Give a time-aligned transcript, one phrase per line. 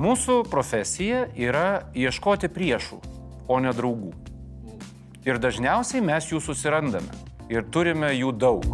[0.00, 3.00] mūsų profesija yra ieškoti priešų,
[3.50, 4.12] o ne draugų.
[5.26, 7.10] Ir dažniausiai mes jų susirandame.
[7.52, 8.64] Ir turime jų daug.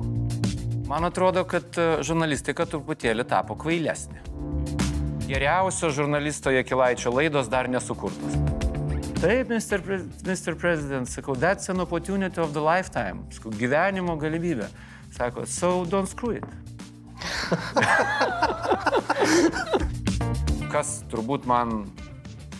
[0.86, 4.20] Man atrodo, kad e, žurnalistika truputėlį tapo kvailesnė.
[5.26, 8.36] Geriausio žurnalisto Jekilaičio laidos dar nesukurtos.
[9.18, 9.82] Taip, Mr.
[9.82, 9.98] Pre
[10.28, 10.54] Mr.
[10.54, 13.24] President, sakau, that's an opportunity of the lifetime.
[13.34, 14.68] Sakau, gyvenimo galimybė.
[15.16, 16.44] Sako, so don't screw it.
[20.76, 21.86] Kas turbūt man,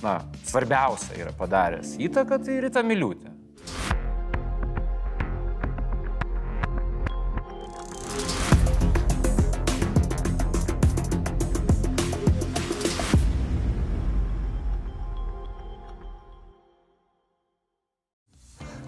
[0.01, 0.15] na,
[0.49, 3.29] svarbiausia yra padaręs įtaką, tai Rita Miliūtė.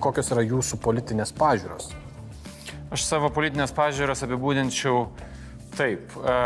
[0.00, 1.92] Kokios yra jūsų politinės pažiūros?
[2.96, 5.04] Aš savo politinės pažiūras apibūdinčiau
[5.76, 6.16] taip.
[6.16, 6.40] E,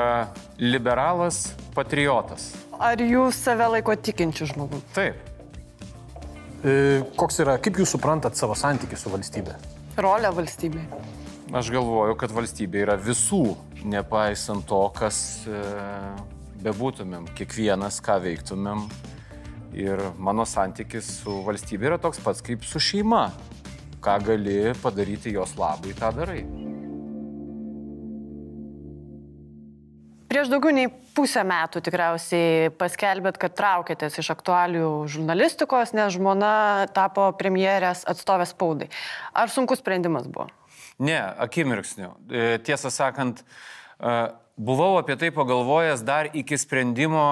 [0.59, 1.45] liberalas,
[1.79, 2.51] patriotas.
[2.83, 4.81] Ar jūs save laiko tikinčių žmogų?
[4.97, 5.19] Taip.
[6.67, 6.73] E,
[7.19, 9.55] koks yra, kaip jūs suprantat savo santykių su valstybė?
[10.03, 10.83] Rolė valstybei.
[11.55, 13.43] Aš galvoju, kad valstybė yra visų,
[13.87, 15.17] nepaisant to, kas
[15.47, 15.63] e,
[16.65, 18.87] bebūtumėm, kiekvienas, ką veiktumėm.
[19.79, 23.29] Ir mano santykis su valstybė yra toks pats kaip su šeima.
[24.03, 26.43] Ką gali padaryti jos labui, tą darai.
[30.43, 37.29] Prieš daugiau nei pusę metų tikriausiai paskelbėt, kad traukėtės iš aktualių žurnalistikos, nes žmona tapo
[37.39, 38.89] premjerės atstovės spaudai.
[39.39, 40.49] Ar sunkus sprendimas buvo?
[40.99, 42.09] Ne, akimirksniu.
[42.27, 43.45] E, Tiesą sakant,
[44.03, 44.17] e,
[44.59, 47.23] buvau apie tai pagalvojęs dar iki sprendimo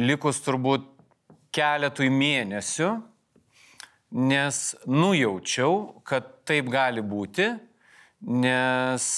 [0.00, 0.88] likus turbūt
[1.52, 2.94] keletui mėnesių,
[4.32, 7.52] nes nujaučiau, kad taip gali būti,
[8.40, 9.12] nes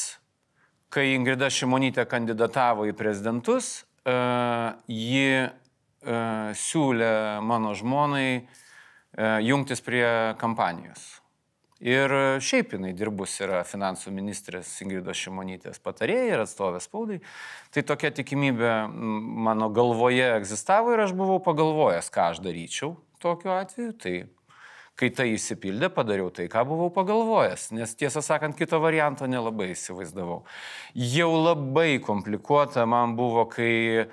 [0.94, 4.14] kai Ingrida Šimonytė kandidatavo į prezidentus, e,
[4.86, 5.48] ji e,
[6.60, 7.10] siūlė
[7.42, 8.44] mano žmonai e,
[9.48, 10.06] jungtis prie
[10.40, 11.10] kampanijos.
[11.84, 17.18] Ir šiaip jinai dirbus yra finansų ministrės Ingridos Šimonytės patarėja ir atstovė spaudai.
[17.74, 18.70] Tai tokia tikimybė
[19.44, 23.92] mano galvoje egzistavo ir aš buvau pagalvojęs, ką aš daryčiau tokiu atveju.
[24.00, 24.14] Tai
[24.98, 30.42] kai tai įsipildė, padariau tai, ką buvau pagalvojęs, nes tiesą sakant, kito varianto nelabai įsivaizdavau.
[30.94, 33.74] Jau labai komplikuota man buvo, kai
[34.04, 34.08] e,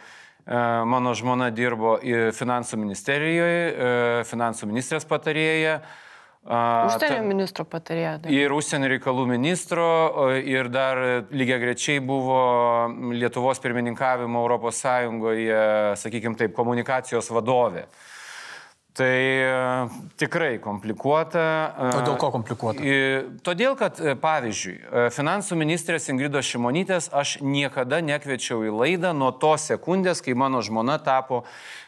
[0.90, 5.82] mano žmona dirbo į finansų ministerijoje, e, finansų ministrės patarėja.
[6.42, 8.16] Užsienio ta- ministro patarėja.
[8.24, 8.32] dar.
[8.34, 9.84] Ir užsienio reikalų ministro,
[10.42, 10.98] ir dar
[11.30, 15.62] lygiai grečiai buvo Lietuvos pirmininkavimo Europos Sąjungoje,
[16.02, 17.86] sakykime taip, komunikacijos vadovė.
[18.94, 21.42] Tai e, tikrai komplikuota.
[21.80, 22.84] e, O dėl ko komplikuota?
[23.46, 24.74] Todėl, kad, e, pavyzdžiui,
[25.16, 30.98] finansų ministrės Ingridos Šimonytės aš niekada nekviečiau į laidą nuo tos sekundės, kai mano žmona
[31.00, 31.46] tapo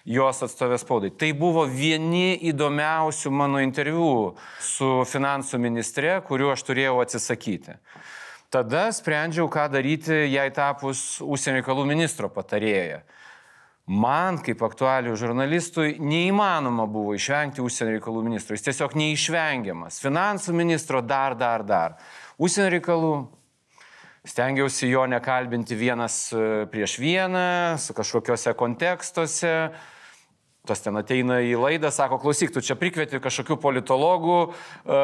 [0.07, 1.11] jos atstovės spaudai.
[1.11, 7.75] Tai buvo vieni įdomiausių mano interviu su finansų ministre, kuriuo aš turėjau atsisakyti.
[8.53, 13.01] Tada sprendžiau, ką daryti, jai tapus užsienio reikalų ministro patarėja.
[13.83, 18.55] Man, kaip aktualių žurnalistui, neįmanoma buvo išvengti užsienio reikalų ministro.
[18.55, 19.97] Jis tiesiog neišvengiamas.
[19.99, 21.97] Finansų ministro dar, dar, dar.
[22.39, 23.09] Užsienio reikalų
[24.23, 29.51] stengiausi jo nekalbinti vienas e, prieš vieną, su kažkokiuose kontekstuose.
[30.63, 35.01] Tas ten ateina į laidą, sako, klausyk, tu čia prikvieti kažkokių politologų, e,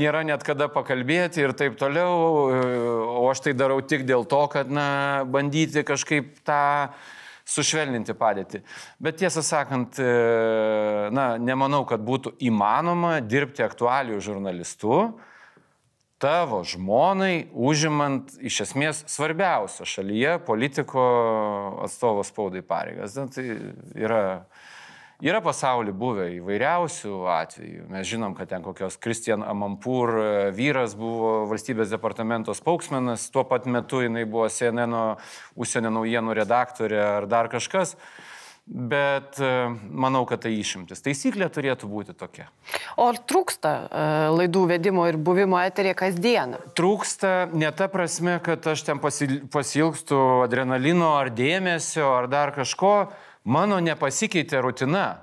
[0.00, 2.16] nėra net kada pakalbėti ir taip toliau,
[2.48, 2.64] e,
[3.12, 6.88] o aš tai darau tik dėl to, kad, na, bandyti kažkaip tą
[7.46, 8.62] sušvelninti padėtį.
[9.02, 10.10] Bet tiesą sakant, e,
[11.14, 15.00] na, nemanau, kad būtų įmanoma dirbti aktualių žurnalistų
[16.22, 21.02] tavo žmonai, užimant iš esmės svarbiausio šalyje politiko
[21.84, 23.18] atstovo spaudai pareigas.
[23.34, 23.44] Tai
[23.94, 24.22] yra,
[25.24, 27.86] yra pasaulyje buvę įvairiausių atvejų.
[27.92, 33.68] Mes žinom, kad ten kokios Kristian Amampur e, vyras buvo valstybės departamento spauksmenas, tuo pat
[33.70, 34.96] metu jinai buvo CNN
[35.56, 37.96] užsienio naujienų redaktorė ar dar kažkas.
[38.66, 39.48] Bet e,
[39.94, 40.98] manau, kad tai išimtis.
[41.04, 42.48] Taisyklė turėtų būti tokia.
[42.98, 46.58] O ar trūksta e, laidų vedimo ir buvimo eterėje kasdieną?
[46.74, 53.06] trūksta ne ta prasme, kad aš ten pasil- pasilgstu adrenalino ar dėmesio ar dar kažko.
[53.46, 55.22] Mano nepasikeitė rutina.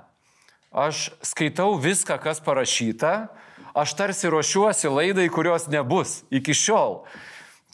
[0.72, 3.28] Aš skaitau viską, kas parašyta.
[3.76, 7.02] Aš tarsi ruošiuosi laidai, kurios nebus iki šiol.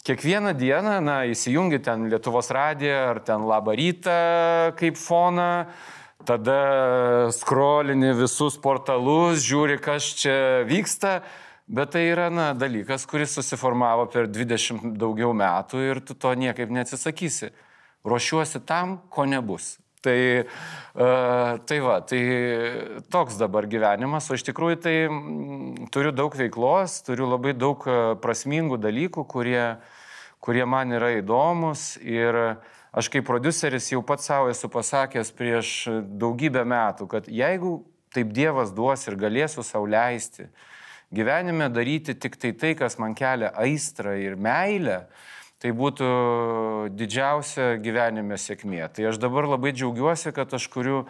[0.03, 4.15] Kiekvieną dieną, na, įsijungi ten Lietuvos radiją ar ten labą rytą
[4.75, 5.67] kaip foną,
[6.25, 6.59] tada
[7.31, 10.35] skrolini visus portalus, žiūri, kas čia
[10.67, 11.19] vyksta,
[11.69, 16.73] bet tai yra, na, dalykas, kuris susiformavo per 20 daugiau metų ir tu to niekaip
[16.73, 17.53] neatsisakysi.
[18.03, 19.77] Ruošiuosi tam, ko nebus.
[20.01, 22.21] Tai, uh, tai va, tai
[23.13, 24.95] toks dabar gyvenimas, o iš tikrųjų tai
[25.93, 29.77] turiu daug veiklos, turiu labai daug e, prasmingų dalykų, kurie,
[30.41, 31.99] kurie man yra įdomus.
[32.01, 32.39] Ir
[32.97, 37.77] aš kaip produceris jau pats savo esu pasakęs prieš daugybę metų, kad jeigu
[38.11, 40.49] taip Dievas duos ir galėsiu sauliaisti,
[41.13, 45.05] gyvenime daryti tik tai tai, kas man kelia aistrą ir meilę,
[45.61, 46.07] tai būtų
[46.97, 48.81] didžiausia gyvenime sėkmė.
[48.95, 51.03] Tai aš dabar labai džiaugiuosi, kad aš kuriu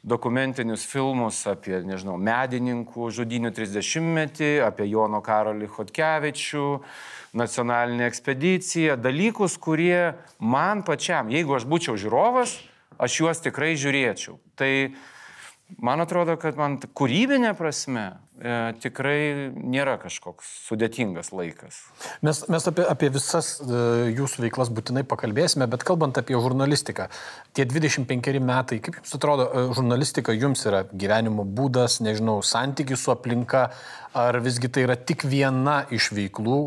[0.00, 6.64] dokumentinius filmus apie, nežinau, medininkų žudinių 30-metį, apie Jono Karolį Hotkevičių,
[7.36, 12.56] nacionalinę ekspediciją, dalykus, kurie man pačiam, jeigu aš būčiau žiūrovas,
[12.96, 14.40] aš juos tikrai žiūrėčiau.
[14.56, 14.72] Tai
[15.76, 18.06] Man atrodo, kad man kūrybinė prasme
[18.40, 21.80] e, tikrai nėra kažkoks sudėtingas laikas.
[22.24, 23.82] Mes, mes apie, apie visas e,
[24.16, 27.08] jūsų veiklas būtinai pakalbėsime, bet kalbant apie žurnalistiką,
[27.56, 33.14] tie 25 metai, kaip jums atrodo, e, žurnalistika jums yra gyvenimo būdas, nežinau, santykis su
[33.14, 33.68] aplinka,
[34.18, 36.62] ar visgi tai yra tik viena iš veiklų,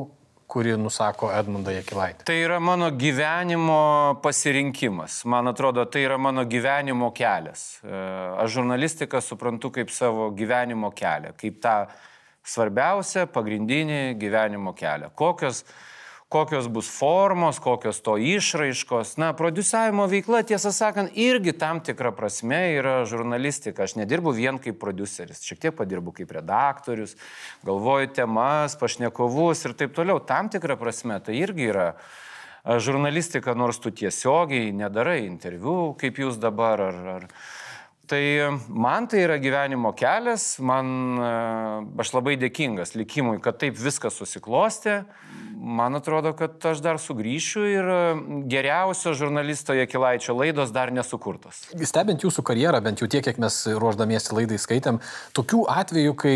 [0.51, 2.25] kuri nusako Edmundą Jekilaitį?
[2.27, 5.21] Tai yra mano gyvenimo pasirinkimas.
[5.31, 7.79] Man atrodo, tai yra mano gyvenimo kelias.
[7.83, 8.01] E,
[8.43, 11.75] aš žurnalistiką suprantu kaip savo gyvenimo kelią, kaip tą
[12.43, 15.11] svarbiausią, pagrindinį gyvenimo kelią.
[15.15, 15.63] Kokios
[16.31, 19.17] kokios bus formos, kokios to išraiškos.
[19.19, 23.83] Na, produsavimo veikla, tiesą sakant, irgi tam tikra prasme yra žurnalistika.
[23.83, 27.17] Aš nedirbu vien kaip produceris, šiek tiek padirbu kaip redaktorius,
[27.67, 30.21] galvoju temas, pašnekovus ir taip toliau.
[30.23, 31.89] Tam tikra prasme tai irgi yra
[32.63, 37.27] žurnalistika, nors tu tiesiogiai nedarai interviu, kaip jūs dabar, ar, ar,
[38.11, 41.15] Tai man tai yra gyvenimo kelias, man
[42.03, 45.05] aš labai dėkingas likimui, kad taip viskas susiklostė.
[45.61, 47.87] Man atrodo, kad aš dar sugrįšiu ir
[48.49, 51.59] geriausio žurnalisto Jekilaičio laidos dar nesukurtos.
[51.85, 54.97] Stebint jūsų karjerą, bent jau tiek, kiek mes ruoždamiesi laidai skaitėm,
[55.37, 56.33] tokių atvejų, kai,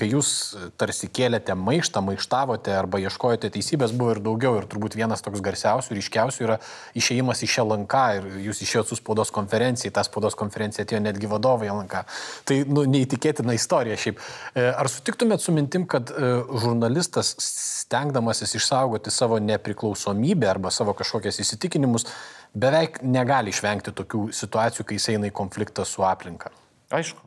[0.00, 0.32] kai jūs
[0.80, 4.56] tarsi kėlėte maištą, maištavote arba ieškojote teisybės, buvo ir daugiau.
[4.62, 6.58] Ir turbūt vienas toks garsiausių, ryškiausių yra
[6.96, 11.70] išėjimas iš Šelanka ir jūs išėjot su spaudos konferencijai, tą spaudos konferenciją atėjo netgi vadovai
[11.70, 12.02] Lanka.
[12.48, 14.20] Tai nu, neįtikėtina istorija šiaip.
[14.54, 16.32] E, ar sutiktumėt su mintim, kad e,
[16.64, 22.08] žurnalistas stengdamasis išsaugoti savo nepriklausomybę arba savo kažkokias įsitikinimus,
[22.54, 26.52] beveik negali išvengti tokių situacijų, kai jis eina į konfliktą su aplinka?
[26.90, 27.22] Aišku.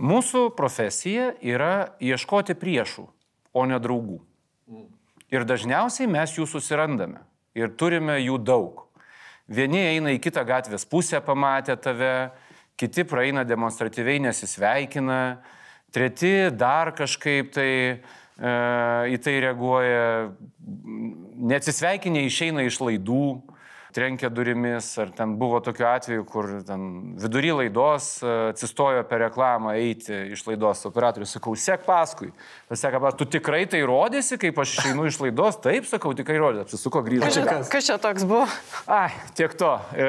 [0.00, 3.04] Mūsų profesija yra ieškoti priešų,
[3.52, 4.20] o ne draugų.
[5.30, 7.20] Ir dažniausiai mes jų susirandame.
[7.58, 8.86] Ir turime jų daug.
[9.50, 12.30] Vieni eina į kitą gatvės pusę pamatę tave,
[12.78, 15.40] kiti praeina demonstratyviai nesisveikina,
[15.90, 17.96] treti dar kažkaip tai e,
[19.10, 20.04] į tai reaguoja,
[21.50, 23.24] neatsisveikinė išeina iš laidų,
[23.94, 26.86] trenkia durimis, ar ten buvo tokiu atveju, kur ten
[27.20, 32.30] vidury laidos e, atsistojo per reklamą eiti iš laidos operatorius, sakau, sek paskui.
[32.70, 37.02] Pasakė, tu tikrai tai rodėsi, kaip aš išeinu iš laidos, taip, sakau, tikrai rodė, apsisuko
[37.06, 37.44] grįžti.
[37.70, 38.46] Kas, čia toks buvo?
[38.90, 39.74] Ai, tiek to.
[39.94, 40.08] E,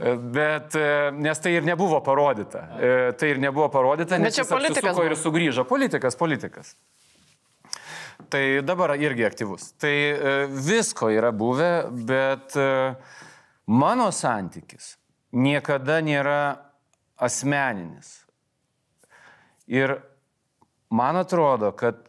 [0.00, 2.62] e Bet, e, nes tai ir nebuvo parodyta.
[3.20, 4.96] Tai ir nebuvo parodyta, nes čia politikas.
[5.04, 5.66] Ir sugrįžo.
[5.68, 6.72] Politikas, politikas.
[8.28, 9.72] Tai dabar irgi aktyvus.
[9.80, 12.94] Tai e, visko yra buvę, bet e,
[13.66, 14.96] mano santykis
[15.32, 16.40] niekada nėra
[17.20, 18.20] asmeninis.
[19.70, 20.00] Ir
[20.90, 22.02] man atrodo, kad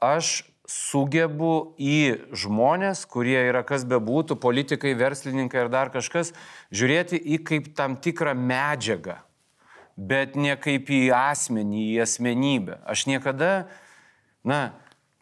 [0.00, 6.30] aš sugebu į žmonės, kurie yra kas bebūtų, politikai, verslininkai ar dar kažkas,
[6.70, 9.18] žiūrėti į kaip tam tikrą medžiagą,
[9.98, 12.78] bet ne kaip į asmenį, į asmenybę.
[12.86, 13.50] Aš niekada,
[14.46, 14.60] na,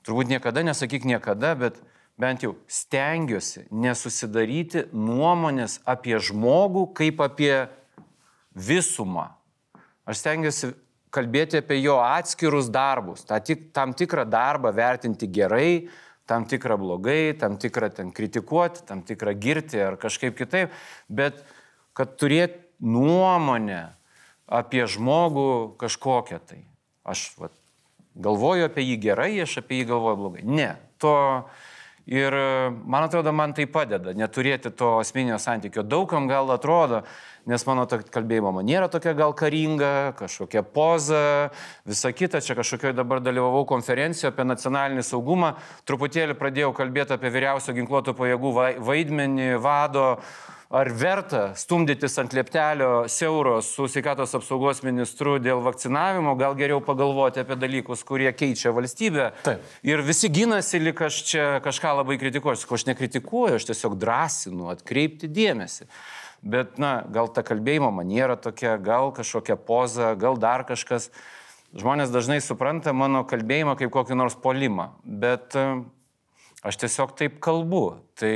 [0.08, 1.78] turbūt niekada nesakyk niekada, bet
[2.18, 7.52] bent jau stengiuosi nesusidaryti nuomonės apie žmogų kaip apie
[8.56, 9.28] visumą.
[10.08, 10.72] Aš stengiuosi
[11.14, 15.88] kalbėti apie jo atskirus darbus, tą tik, tam tikrą darbą vertinti gerai,
[16.28, 20.74] tam tikrą blogai, tam tikrą ten kritikuoti, tam tikrą girti ar kažkaip kitaip,
[21.08, 21.40] bet
[21.96, 23.94] kad turėti nuomonę
[24.48, 26.60] apie žmogų kažkokią tai.
[27.08, 27.54] Aš vat,
[28.18, 30.44] galvoju apie jį gerai, aš apie jį galvoju blogai.
[30.46, 30.72] Ne,
[31.02, 31.14] to
[32.08, 32.32] ir
[32.88, 35.84] man atrodo, man tai padeda neturėti to asmeninio santykio.
[35.84, 37.02] Daugam gal atrodo,
[37.48, 41.22] nes mano kalbėjimo maniera tokia gal karinga, kažkokia poza,
[41.88, 45.54] visa kita, čia kažkokioje dabar dalyvavau konferencijoje apie nacionalinį saugumą,
[45.88, 48.54] truputėlį pradėjau kalbėti apie vyriausio ginkluotų pajėgų
[48.88, 50.14] vaidmenį, vado
[50.68, 57.40] ar verta stumdytis ant lieptelio siauro su sveikatos apsaugos ministru dėl vakcinavimo, gal geriau pagalvoti
[57.40, 59.30] apie dalykus, kurie keičia valstybę.
[59.46, 59.64] Taip.
[59.88, 62.60] Ir visi gynasi, lyg aš čia kažką labai kritikuoju.
[62.60, 65.88] Sakau, aš nekritikuoju, aš tiesiog drąsinu atkreipti dėmesį.
[66.44, 71.08] Bet, na, gal ta kalbėjimo maniera tokia, gal kažkokia poza, gal dar kažkas.
[71.76, 75.56] Žmonės dažnai supranta mano kalbėjimą kaip kokį nors polimą, bet
[76.66, 77.82] Aš tiesiog taip kalbu.
[78.18, 78.30] Tai...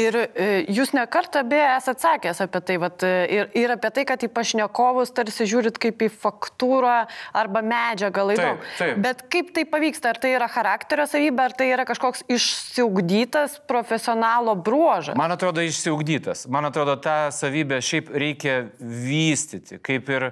[0.00, 4.04] Ir e, jūs nekartą beje esate sakęs apie tai, vat, e, ir, ir apie tai,
[4.08, 6.94] kad į pašnekovus tarsi žiūrit kaip į faktūrą
[7.36, 8.62] arba medžiagą laidom.
[9.04, 10.14] Bet kaip tai pavyksta?
[10.14, 15.18] Ar tai yra charakterio savybė, ar tai yra kažkoks išsiugdytas profesionalo bruožas?
[15.20, 16.46] Man atrodo, išsiugdytas.
[16.48, 20.30] Man atrodo, tą savybę šiaip reikia vystyti, kaip ir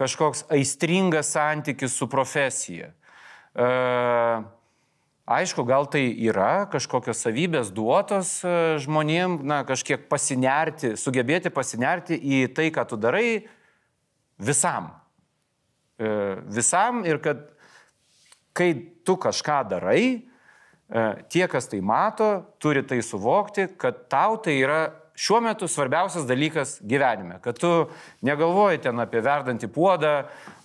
[0.00, 2.94] kažkoks aistringas santykis su profesija.
[3.52, 4.40] Uh,
[5.32, 8.50] Aišku, gal tai yra kažkokios savybės duotos e,
[8.82, 13.46] žmonėm, na, kažkiek pasinerti, sugebėti pasinerti į tai, ką tu darai
[14.36, 14.90] visam.
[15.96, 16.10] E,
[16.52, 17.46] visam ir kad
[18.52, 18.74] kai
[19.06, 24.82] tu kažką darai, e, tie, kas tai mato, turi tai suvokti, kad tau tai yra
[25.14, 27.70] šiuo metu svarbiausias dalykas gyvenime, kad tu
[28.24, 30.12] negalvoji ten apie verdantį puodą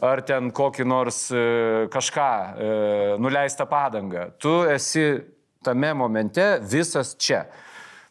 [0.04, 1.42] ar ten kokį nors e,
[1.94, 2.30] kažką,
[2.68, 2.70] e,
[3.22, 4.30] nuleistą padangą.
[4.40, 5.08] Tu esi
[5.66, 7.46] tame momente visas čia.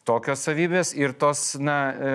[0.07, 2.11] Tokios savybės ir tos, na, e,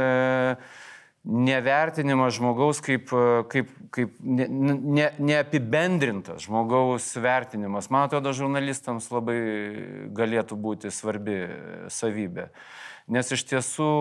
[1.22, 3.10] nevertinimas žmogaus kaip,
[3.52, 9.36] kaip, kaip ne, ne, neapibendrintas žmogaus vertinimas, man atrodo, žurnalistams labai
[10.16, 11.44] galėtų būti svarbi
[11.92, 12.48] savybė
[13.10, 13.92] nes iš tiesų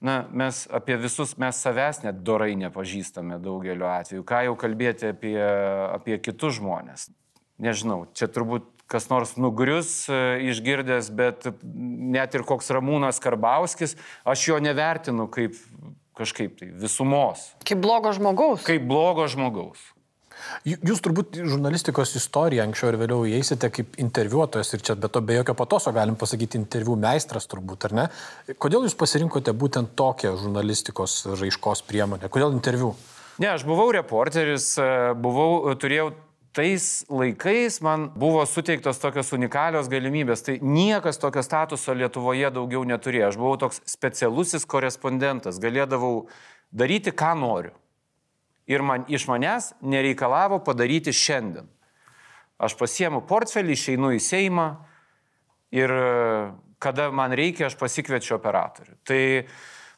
[0.00, 4.24] na, mes apie visus, mes savęs net dorai nepažįstame daugeliu atveju.
[4.26, 5.36] Ką jau kalbėti apie,
[5.90, 7.10] apie kitus žmonės.
[7.60, 10.16] Nežinau, čia turbūt kas nors nugrius e,
[10.50, 13.94] išgirdęs, bet net ir koks Ramūnas Karbauskis,
[14.26, 15.54] aš jo nevertinu kaip
[16.18, 17.50] kažkaip tai visumos.
[17.68, 18.64] Kaip blogo žmogaus.
[18.66, 19.84] Kaip blogo žmogaus.
[20.64, 25.38] Jūs turbūt žurnalistikos istoriją anksčiau ir vėliau įeisite kaip interviuotojas ir čia be to be
[25.38, 28.08] jokio patoso galim pasakyti interviu meistras turbūt, ar ne?
[28.60, 32.32] Kodėl jūs pasirinkote būtent tokią žurnalistikos raiškos priemonę?
[32.32, 32.94] Kodėl interviu?
[33.40, 34.74] Ne, aš buvau reporteris,
[35.16, 36.10] buvau, turėjau
[36.52, 40.42] tais laikais man buvo suteiktos tokios unikalios galimybės.
[40.46, 43.30] Tai niekas tokio statuso Lietuvoje daugiau neturėjo.
[43.30, 46.26] Aš buvau toks specialusis korespondentas, galėdavau
[46.72, 47.76] daryti, ką noriu
[48.70, 51.66] ir man, iš manęs nereikalavo padaryti šiandien.
[52.60, 54.68] Aš pasiemu portfelį, išeinu į Seimą
[55.74, 55.92] ir
[56.80, 58.96] kada man reikia, aš pasikviečiu operatorių.
[59.08, 59.22] Tai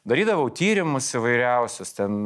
[0.07, 2.23] darydavau tyrimus įvairiausius, ten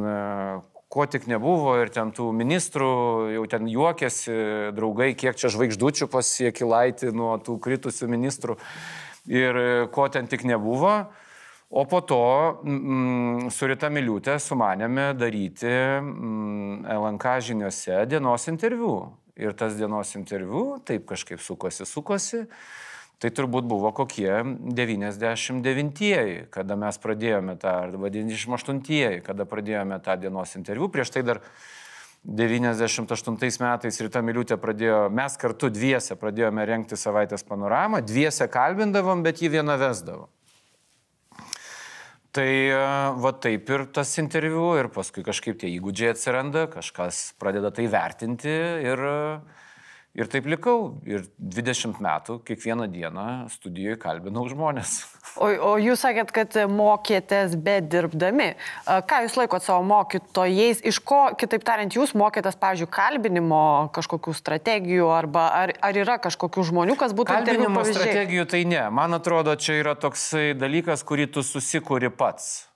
[0.88, 2.92] ko tik nebuvo ir ten tų ministrų
[3.34, 4.38] jau ten juokėsi
[4.76, 8.56] draugai, kiek čia žvaigždučių pasiekilaiti nuo tų kritusių ministrų
[9.28, 9.60] ir
[9.92, 11.10] ko ten tik nebuvo.
[11.70, 18.94] O po to mm, su Rita Miliutė sumanėme daryti mm, LNK žiniuose dienos interviu.
[19.38, 22.46] Ir tas dienos interviu taip kažkaip sukosi, sukosi.
[23.18, 24.30] Tai turbūt buvo kokie
[24.78, 30.88] 99-ieji, kada mes pradėjome tą, arba 98-ieji, kada pradėjome tą dienos interviu.
[30.88, 31.42] Prieš tai dar
[32.22, 39.42] 98 metais Rita Miliutė pradėjo, mes kartu dviese pradėjome renkti savaitės panoramą, dviese kalbindavom, bet
[39.42, 40.30] jį vieną vesdavom.
[42.36, 42.80] Tai e,
[43.24, 48.52] va taip ir tas interviu ir paskui kažkaip tie įgūdžiai atsiranda, kažkas pradeda tai vertinti
[48.84, 49.02] ir,
[50.18, 50.98] ir taip likau.
[51.08, 55.00] Ir 20 metų kiekvieną dieną studijoje kalbinau žmonės.
[55.38, 58.50] O, o jūs sakėt, kad mokėtės bedirbdami.
[58.84, 60.82] Ką jūs laikot savo mokytojais?
[60.88, 63.62] Iš ko, kitaip tariant, jūs mokėtės, pavyzdžiui, kalbinimo
[63.94, 68.48] kažkokių strategijų arba ar, ar yra kažkokių žmonių, kas būtų kalbinimo strategijų?
[68.50, 68.82] Tai ne.
[68.94, 72.66] Man atrodo, čia yra toksai dalykas, kurį tu susikūri pats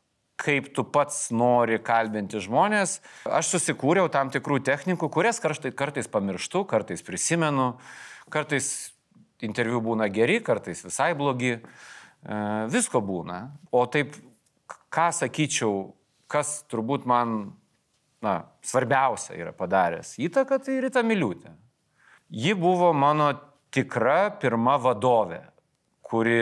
[0.42, 2.96] kaip tu pats nori kalbinti žmonės.
[3.30, 7.68] Aš susikūriau tam tikrų technikų, kurias kartais, kartais pamirštu, kartais prisimenu,
[8.32, 8.72] kartais
[9.44, 11.60] interviu būna geri, kartais visai blogi.
[11.60, 11.92] E,
[12.72, 13.40] visko būna.
[13.74, 14.14] O taip,
[14.92, 15.92] ką sakyčiau,
[16.30, 17.52] kas turbūt man
[18.22, 21.50] na, svarbiausia yra padaręs įtaką, tai Rita Miliūtė.
[22.32, 23.32] Ji buvo mano
[23.74, 25.42] tikra pirma vadovė,
[26.12, 26.38] kuri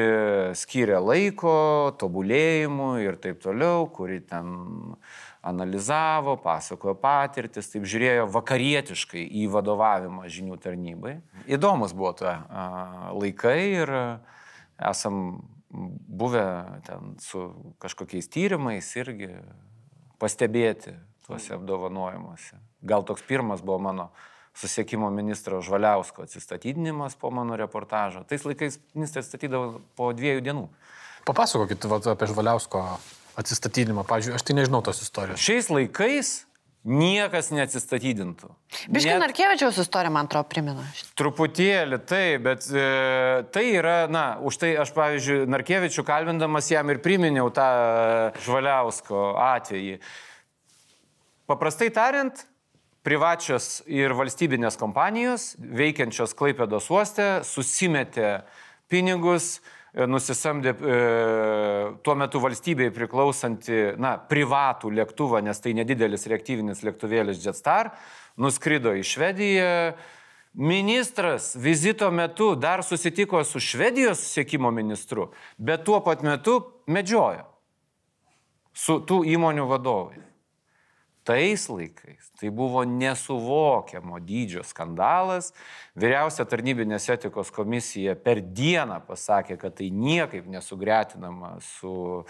[0.59, 4.51] skiria laiko, tobulėjimui ir taip toliau, kuri ten
[5.47, 11.15] analizavo, pasakojo patirtis, taip žiūrėjo vakarietiškai į vadovavimą žinių tarnybai.
[11.49, 12.35] Įdomus buvo tie
[13.15, 13.95] laikai ir
[14.91, 19.31] esam buvę ten su kažkokiais tyrimais irgi
[20.21, 20.97] pastebėti
[21.27, 22.59] tuose apdovanojimuose.
[22.83, 24.11] Gal toks pirmas buvo mano
[24.55, 28.25] susiekimo ministro Žvaliausko atsistatydinimas po mano reportažo.
[28.29, 30.67] Tais laikais ministras statydavo po dviejų dienų.
[31.29, 32.83] Papasakokit vat, apie Žvaliausko
[33.41, 34.05] atsistatydinimą.
[34.09, 35.41] Pavyzdžiui, aš tai nežinau tos istorijos.
[35.41, 36.33] Šiais laikais
[36.85, 38.49] niekas neatsistatydintų.
[38.89, 40.85] Biškai Net- Narkevičiaus istorija, man atrodo, primena.
[41.19, 42.85] Truputėlį tai, bet e,
[43.53, 49.27] tai yra, na, už tai aš, pavyzdžiui, Narkevičių kalbindamas jam ir priminiau tą e, Žvaliausko
[49.45, 49.99] atvejį.
[51.51, 52.47] Paprastai tariant,
[53.05, 58.41] privačios ir valstybinės kompanijos veikiančios Klaipėdos uoste susimetė
[58.93, 59.59] pinigus,
[59.95, 60.99] nusisamdė e,
[62.07, 67.93] tuo metu valstybei priklausantį, na, privatų lėktuvą, nes tai nedidelis reaktyvinis lėktuvėlis Jetstar,
[68.41, 69.75] nuskrido į Švediją.
[70.61, 75.29] Ministras vizito metu dar susitiko su Švedijos susiekimo ministru,
[75.59, 76.59] bet tuo pat metu
[76.91, 77.47] medžiojo
[78.75, 80.30] su tų įmonių vadovais.
[81.31, 85.53] Tais laikais tai buvo nesuvokiamo dydžio skandalas.
[85.95, 92.25] Vyriausia tarnybinės etikos komisija per dieną pasakė, kad tai niekaip nesugretinama su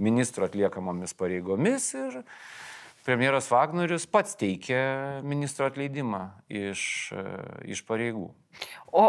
[0.00, 2.22] ministro atliekamomis pareigomis ir
[3.04, 4.80] premjeras Vagnorius pats teikė
[5.20, 7.26] ministro atleidimą iš, e,
[7.76, 8.30] iš pareigų.
[8.88, 9.04] O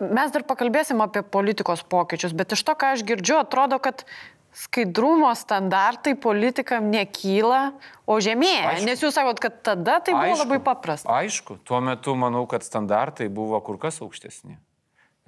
[0.00, 4.08] mes dar pakalbėsim apie politikos pokyčius, bet iš to, ką aš girdžiu, atrodo, kad
[4.54, 7.72] skaidrumo standartai politikam nekyla,
[8.08, 8.74] o žemėja.
[8.74, 8.86] Aišku.
[8.88, 11.10] Nes jūs sakot, kad tada tai buvo Aišku, labai paprasta.
[11.20, 14.58] Aišku, tuo metu manau, kad standartai buvo kur kas aukštesni.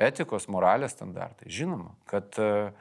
[0.01, 1.51] Etikos, moralės standartai.
[1.53, 2.73] Žinoma, kad uh,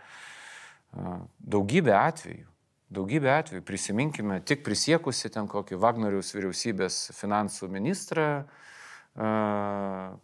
[1.43, 2.47] daugybė atvejų,
[2.95, 8.55] daugybė atvejų, prisiminkime, tik prisiekusi ten kokį Vagnoriaus vyriausybės finansų ministrą, uh,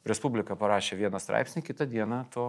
[0.08, 2.46] Respublika parašė vieną straipsnį, kitą dieną to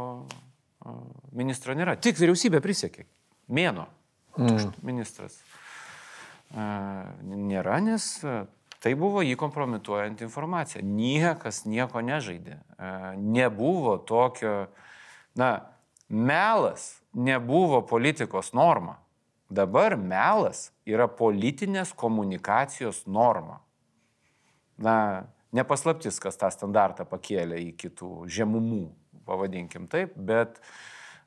[1.35, 1.96] ministro nėra.
[1.99, 3.06] Tik vyriausybė prisiekė.
[3.48, 3.86] Mėno.
[4.36, 4.72] Mm.
[4.84, 5.38] Ministras.
[6.52, 8.44] Uh, nėra, nes uh,
[8.82, 10.84] tai buvo jį kompromituojant informacija.
[10.84, 12.60] Niekas nieko nežaidė.
[12.76, 14.68] Uh, nebuvo tokio,
[15.38, 15.50] na,
[16.08, 18.98] melas nebuvo politikos norma.
[19.48, 23.60] Dabar melas yra politinės komunikacijos norma.
[24.76, 28.88] Na, nepaslaptis, kas tą standartą pakėlė į kitų žemumų,
[29.28, 30.58] pavadinkim taip, bet,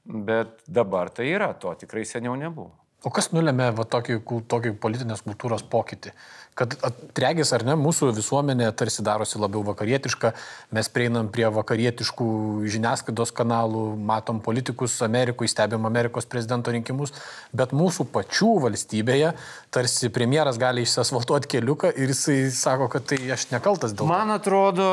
[0.05, 2.71] bet dabar tai yra, to tikrai seniau nebuvo.
[3.07, 4.19] O kas nulėmė va, tokį,
[4.51, 6.11] tokį politinės kultūros pokytį?
[6.59, 10.33] Kad atregis ar ne, mūsų visuomenė tarsi darosi labiau vakarietiška,
[10.75, 12.25] mes prieinam prie vakarietiškų
[12.67, 17.13] žiniasklaidos kanalų, matom politikus Amerikoje, stebim Amerikos prezidento rinkimus,
[17.55, 19.31] bet mūsų pačių valstybėje
[19.71, 24.09] tarsi premjeras gali išsasfaltuoti keliuką ir jisai sako, kad tai aš nekaltas dėl to.
[24.11, 24.89] Man atrodo,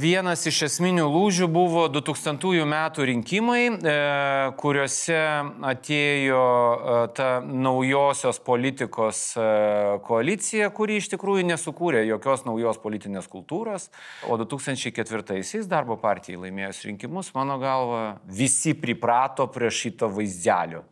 [0.00, 3.98] vienas iš esminių lūžių buvo 2000 metų rinkimai, e,
[4.64, 5.20] kuriuose
[5.74, 9.20] atėjo e, ta naujosios politikos
[10.06, 13.90] koalicija, kuri iš tikrųjų nesukūrė jokios naujos politinės kultūros.
[14.28, 20.84] O 2004-aisiais darbo partijai laimėjus rinkimus, mano galva, visi priprato prie šito vaizdelio.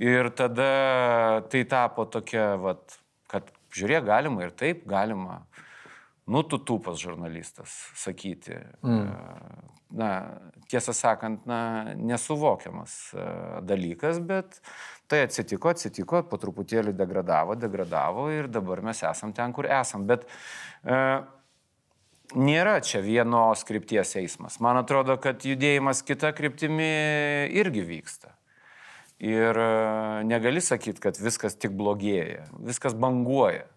[0.00, 2.98] Ir tada tai tapo tokia, vat,
[3.30, 5.44] kad žiūrėk, galima ir taip, galima.
[6.24, 8.56] Nu, tu tūpas žurnalistas, sakyti.
[8.80, 9.10] Mm.
[9.94, 10.08] Na,
[10.72, 12.94] tiesą sakant, na, nesuvokiamas
[13.68, 14.56] dalykas, bet
[15.10, 20.06] tai atsitiko, atsitiko, po truputėlį degradavo, degradavo ir dabar mes esam ten, kur esam.
[20.08, 21.00] Bet e,
[22.38, 24.60] nėra čia vienos krypties eismas.
[24.64, 26.88] Man atrodo, kad judėjimas kita kryptimi
[27.52, 28.34] irgi vyksta.
[29.24, 29.72] Ir e,
[30.28, 32.48] negali sakyti, kad viskas tik blogėja.
[32.64, 33.68] Viskas banguoja,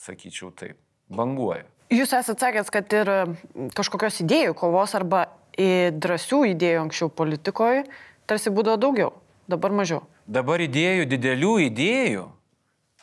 [0.00, 0.78] sakyčiau taip.
[1.08, 1.64] Banguoja.
[1.88, 5.24] Jūs esate sakęs, kad ir mm, kažkokios idėjų kovos arba
[5.58, 7.82] drąsių idėjų anksčiau politikoje
[8.28, 9.12] tarsi būdavo daugiau,
[9.50, 10.04] dabar mažiau.
[10.28, 12.26] Dabar idėjų, didelių idėjų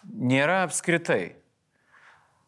[0.06, 1.34] nėra apskritai.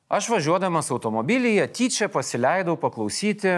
[0.05, 3.55] Aš važiuodamas automobilyje tyčia pasileidau paklausyti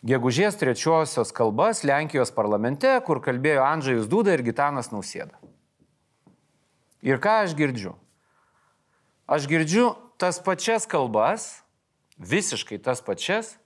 [0.00, 5.36] gegužės trečiosios kalbas Lenkijos parlamente, kur kalbėjo Andžejus Duda ir Gitanas Nausėda.
[7.04, 7.92] Ir ką aš girdžiu?
[9.28, 11.60] Aš girdžiu tas pačias kalbas,
[12.16, 13.58] visiškai tas pačias,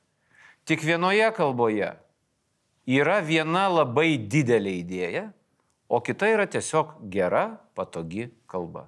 [0.67, 1.95] tik vienoje kalboje
[2.91, 5.31] yra viena labai didelė idėja,
[5.91, 8.87] o kita yra tiesiog gera, patogi kalba.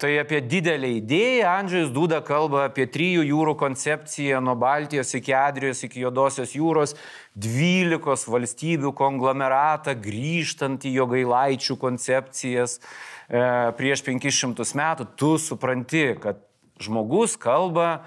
[0.00, 5.82] Tai apie didelę idėją Andžius Duda kalba apie trijų jūrų koncepciją nuo Baltijos iki Adrijos
[5.84, 6.94] iki Jodosios jūros,
[7.36, 13.42] dvylikos valstybių konglomeratą grįžtant į jo gailaičių koncepcijas e,
[13.76, 15.10] prieš 500 metų.
[15.20, 16.40] Tu supranti, kad
[16.80, 18.06] žmogus kalba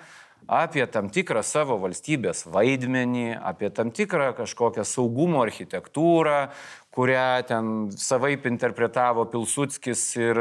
[0.49, 6.49] apie tam tikrą savo valstybės vaidmenį, apie tam tikrą kažkokią saugumo architektūrą,
[6.95, 7.65] kurią ten
[7.97, 10.39] savaip interpretavo Pilsudskis ir,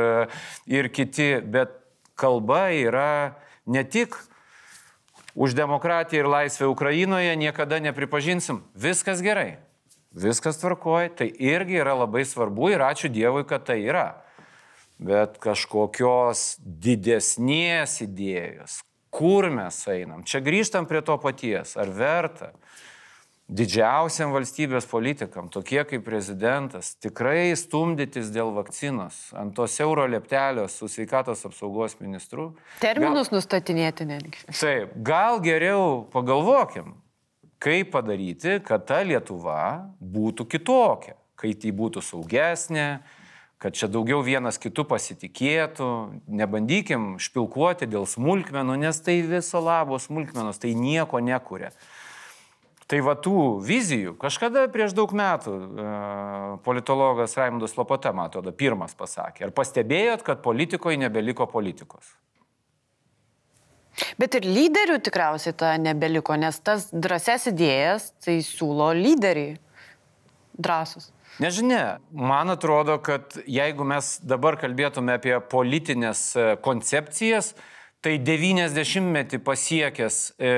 [0.67, 1.75] ir kiti, bet
[2.19, 4.17] kalba yra ne tik
[5.39, 9.59] už demokratiją ir laisvę Ukrainoje, niekada nepripažinsim, viskas gerai,
[10.11, 14.25] viskas tvarkoja, tai irgi yra labai svarbu ir ačiū Dievui, kad tai yra.
[14.99, 18.81] bet kažkokios didesnės idėjos,
[19.15, 20.25] kur mes einam.
[20.27, 22.51] Čia grįžtam prie to paties, ar verta
[23.49, 30.89] didžiausiam valstybės politikam, tokie kaip prezidentas, tikrai stumdytis dėl vakcinos ant to siauro leptelio su
[30.93, 32.51] sveikatos apsaugos ministru.
[32.83, 34.45] Terminus gal, nustatinėti netgi.
[34.53, 36.93] Taip, gal geriau pagalvokim,
[37.63, 39.63] kaip padaryti, kad ta Lietuva
[39.99, 42.89] būtų kitokia, kai tai būtų saugesnė,
[43.59, 45.89] kad čia daugiau vienas kitų pasitikėtų,
[46.31, 51.73] nebandykim špilkuoti dėl smulkmenų, nes tai viso labo smulkmenos, tai nieko nekuria.
[52.89, 55.89] Tai va tų vizijų kažkada prieš daug metų e,
[56.65, 59.45] politologas Raimondas Lopota, man atrodo, pirmas pasakė.
[59.45, 62.15] Ar pastebėjot, kad politikoje nebeliko politikos?
[64.17, 69.59] Bet ir lyderių tikriausiai ta nebeliko, nes tas drąsias idėjas tai siūlo lyderiai
[70.57, 71.11] drąsus.
[71.43, 77.53] Nežinia, man atrodo, kad jeigu mes dabar kalbėtume apie politinės e, koncepcijas,
[78.03, 80.51] tai 90-metį pasiekęs e,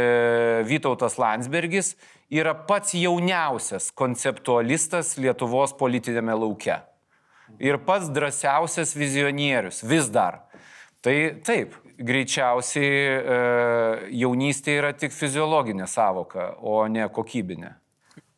[0.69, 1.97] Vytautas Landsbergis
[2.31, 6.79] yra pats jauniausias konceptualistas Lietuvos politinėme lauke.
[7.59, 10.45] Ir pats drąsiausias vizionierius vis dar.
[11.03, 13.39] Tai taip, greičiausiai e,
[14.23, 17.75] jaunystė yra tik fiziologinė savoka, o ne kokybinė.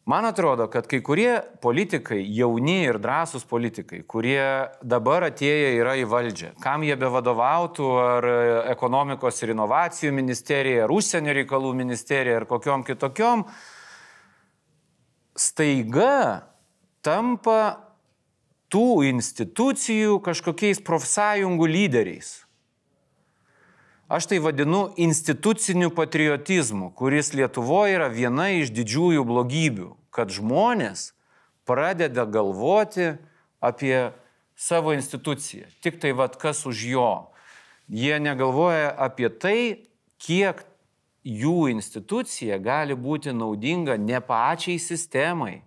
[0.09, 4.42] Man atrodo, kad kai kurie politikai, jauni ir drąsūs politikai, kurie
[4.83, 8.26] dabar atėję yra į valdžią, kam jie be vadovautų, ar
[8.72, 13.46] ekonomikos ir inovacijų ministerija, ar užsienio reikalų ministerija, ar kokiom kitokiom,
[15.38, 16.49] staiga
[17.03, 17.92] tampa
[18.73, 22.33] tų institucijų kažkokiais profsąjungų lyderiais.
[24.12, 31.12] Aš tai vadinu instituciniu patriotizmu, kuris Lietuvoje yra viena iš didžiųjų blogybių, kad žmonės
[31.64, 33.14] pradeda galvoti
[33.62, 34.12] apie
[34.57, 35.71] savo instituciją.
[35.81, 37.12] Tik tai vad kas už jo.
[37.88, 39.88] Jie negalvoja apie tai,
[40.21, 40.61] kiek
[41.25, 45.63] jų institucija gali būti naudinga ne pačiai sistemai,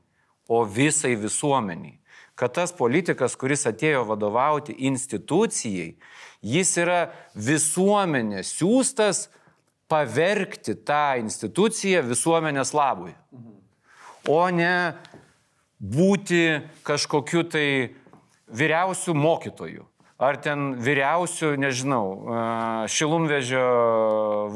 [0.47, 1.99] o visai visuomeniai.
[2.35, 5.95] Kad tas politikas, kuris atėjo vadovauti institucijai,
[6.43, 6.99] jis yra
[7.33, 9.29] visuomenės siūstas
[9.87, 13.15] pavergti tą instituciją visuomenės labui.
[14.27, 14.93] O ne
[15.79, 17.67] būti kažkokiu tai
[18.51, 19.85] vyriausių mokytojų
[20.21, 22.05] ar ten vyriausių, nežinau,
[22.91, 23.65] šilumvežio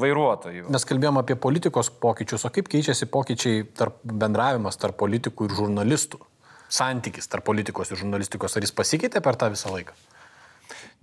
[0.00, 0.68] vairuotojų.
[0.72, 6.22] Mes kalbėjom apie politikos pokyčius, o kaip keičiasi pokyčiai tarp bendravimas tarp politikų ir žurnalistų?
[6.70, 9.96] Santykis tarp politikos ir žurnalistikos, ar jis pasikeitė per tą visą laiką?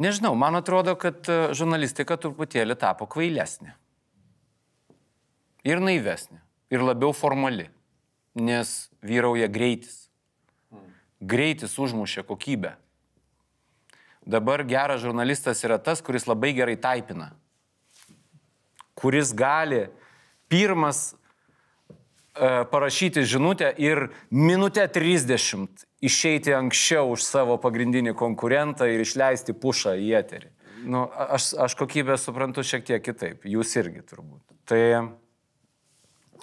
[0.01, 3.73] Nežinau, man atrodo, kad žurnalistika truputėlį tapo kvailesnė.
[5.67, 6.39] Ir naivesnė.
[6.71, 7.67] Ir labiau formali.
[8.37, 10.05] Nes vyrauja greitis.
[11.17, 12.75] Greitis užmušė kokybę.
[14.27, 17.29] Dabar geras žurnalistas yra tas, kuris labai gerai taipina.
[18.97, 19.85] Kuris gali
[20.51, 29.55] pirmas e, parašyti žinutę ir minutę 30 išeiti anksčiau už savo pagrindinį konkurentą ir išleisti
[29.55, 30.51] pušą į eterį.
[30.91, 34.43] Nu, aš, aš kokybę suprantu šiek tiek kitaip, jūs irgi turbūt.
[34.67, 34.81] Tai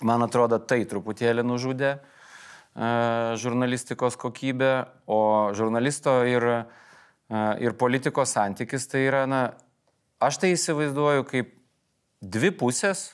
[0.01, 2.01] man atrodo, tai truputėlį nužudė e,
[3.45, 4.73] žurnalistikos kokybę,
[5.05, 6.49] o žurnalisto ir
[7.33, 9.43] ir politikos santykis tai yra, na,
[10.23, 11.53] aš tai įsivaizduoju kaip
[12.25, 13.13] dvi pusės,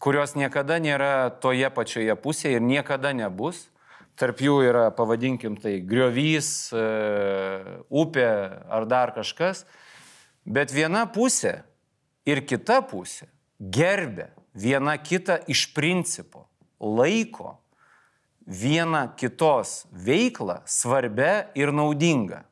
[0.00, 3.66] kurios niekada nėra toje pačioje pusėje ir niekada nebus.
[4.16, 6.84] Tarp jų yra, pavadinkim tai, griovys, e,
[7.92, 8.28] upė
[8.72, 9.66] ar dar kažkas.
[10.48, 11.58] Bet viena pusė
[12.24, 13.28] ir kita pusė
[13.60, 16.46] gerbė viena kitą iš principo,
[16.80, 17.58] laiko
[18.46, 22.46] viena kitos veiklą svarbia ir naudinga.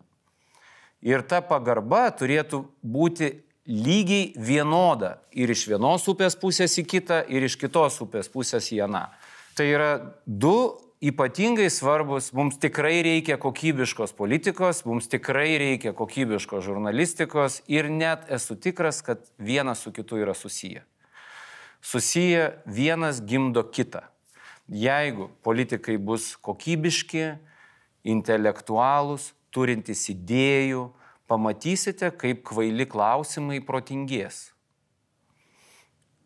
[1.05, 3.31] Ir ta pagarba turėtų būti
[3.69, 8.85] lygiai vienoda ir iš vienos upės pusės į kitą, ir iš kitos upės pusės į
[8.89, 9.07] aną.
[9.57, 9.91] Tai yra
[10.25, 18.25] du ypatingai svarbus, mums tikrai reikia kokybiškos politikos, mums tikrai reikia kokybiškos žurnalistikos ir net
[18.33, 20.85] esu tikras, kad vienas su kitu yra susiję.
[21.85, 24.01] Susiję vienas gimdo kitą.
[24.69, 27.35] Jeigu politikai bus kokybiški,
[28.05, 30.89] intelektualūs, turintys idėjų,
[31.31, 34.51] pamatysite, kaip kvaili klausimai protingės.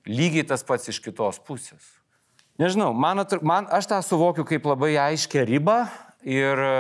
[0.09, 1.95] Lygiai tas pats iš kitos pusės.
[2.59, 5.85] Nežinau, man, man aš tą suvokiu kaip labai aiškę ribą
[6.27, 6.71] ir e,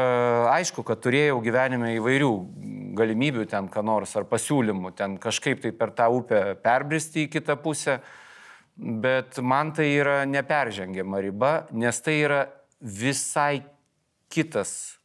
[0.56, 2.30] aišku, kad turėjau gyvenime įvairių
[2.98, 7.58] galimybių ten, ką nors, ar pasiūlymų ten kažkaip tai per tą upę perbristi į kitą
[7.62, 8.00] pusę,
[8.74, 12.46] bet man tai yra neperžengiama riba, nes tai yra
[12.80, 13.60] visai
[14.32, 14.97] kitas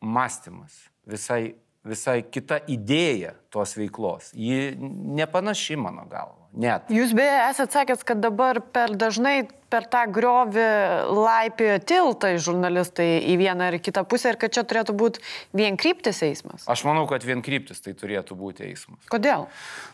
[0.00, 0.76] mąstymas,
[1.08, 1.54] visai
[1.88, 4.32] visai kita idėja tos veiklos.
[4.36, 4.74] Ji
[5.18, 6.34] nepanaši mano galva.
[6.58, 6.88] Net.
[6.90, 10.64] Jūs beje esate sakęs, kad dabar per dažnai per tą griovį
[11.12, 15.22] laipiojo tiltai žurnalistai į vieną ar kitą pusę ir kad čia turėtų būti
[15.60, 16.64] vienkryptis eismas.
[16.64, 19.04] Aš manau, kad vienkryptis tai turėtų būti eismas.
[19.12, 19.46] Kodėl?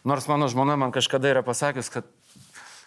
[0.07, 2.09] Nors mano žmona man kažkada yra pasakęs, kad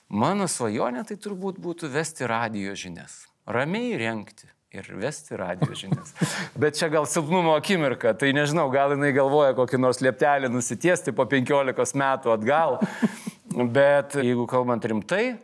[0.07, 3.25] mano svajonė tai turbūt būtų vesti radio žinias.
[3.45, 4.47] Ramiai renkti
[4.77, 6.13] ir vesti radio žinias.
[6.61, 11.27] Bet čia gal silpnumo akimirka, tai nežinau, gal jinai galvoja kokį nors lieptelį nusitiesti po
[11.29, 12.79] 15 metų atgal.
[13.77, 15.37] Bet jeigu kalbant rimtai,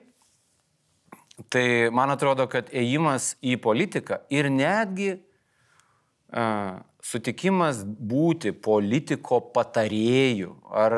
[1.53, 10.95] tai man atrodo, kad ėjimas į politiką ir netgi uh, sutikimas būti politiko patarėjų ar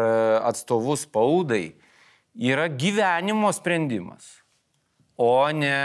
[0.52, 1.78] atstovus spaudai
[2.36, 4.44] yra gyvenimo sprendimas,
[5.18, 5.80] o ne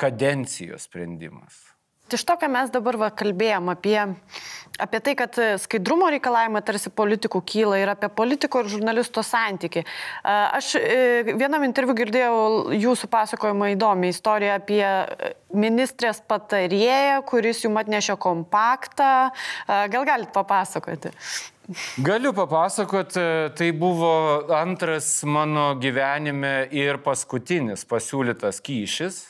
[0.00, 1.74] kadencijos sprendimas.
[2.14, 3.96] Iš to, ką mes dabar va, kalbėjom apie,
[4.78, 9.82] apie tai, kad skaidrumo reikalavimai tarsi politikų kyla ir apie politiko ir žurnalisto santyki.
[10.22, 12.36] Aš e, vienam interviu girdėjau
[12.76, 14.84] jūsų pasakojimą įdomią istoriją apie
[15.56, 19.10] ministrės patarėją, kuris jums atnešė kompaktą.
[19.66, 21.10] Gal galite papasakoti?
[22.04, 23.26] Galiu papasakoti,
[23.58, 24.14] tai buvo
[24.54, 29.24] antras mano gyvenime ir paskutinis pasiūlytas kyšis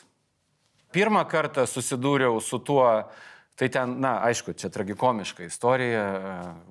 [0.95, 2.87] pirmą kartą susidūriau su tuo,
[3.59, 6.05] tai ten, na, aišku, čia tragikomiška istorija,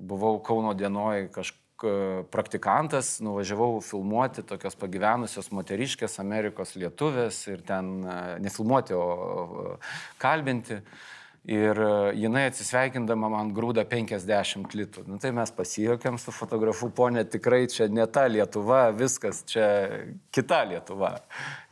[0.00, 1.60] buvau Kauno dienoje kažkaip
[2.30, 7.98] praktikantas, nuvažiavau filmuoti tokios pagyvenusios moteriškės Amerikos lietuvės ir ten
[8.40, 9.76] nefilmuoti, o
[10.22, 10.78] kalbinti.
[11.44, 15.02] Ir e, jinai atsisveikindama man grūda 50 litų.
[15.04, 19.66] Nu, tai mes pasijokėm su fotografu, ponė, tikrai čia ne ta Lietuva, viskas čia
[20.32, 21.18] kita Lietuva.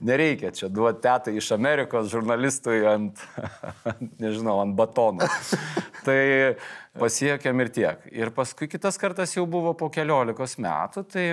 [0.05, 3.25] Nereikia čia duoti tetai iš Amerikos žurnalistui ant,
[4.23, 5.25] nežinau, ant batono.
[6.07, 6.21] tai
[7.01, 8.07] pasijokėm ir tiek.
[8.13, 11.27] Ir paskui kitas kartas jau buvo po keliolikos metų, tai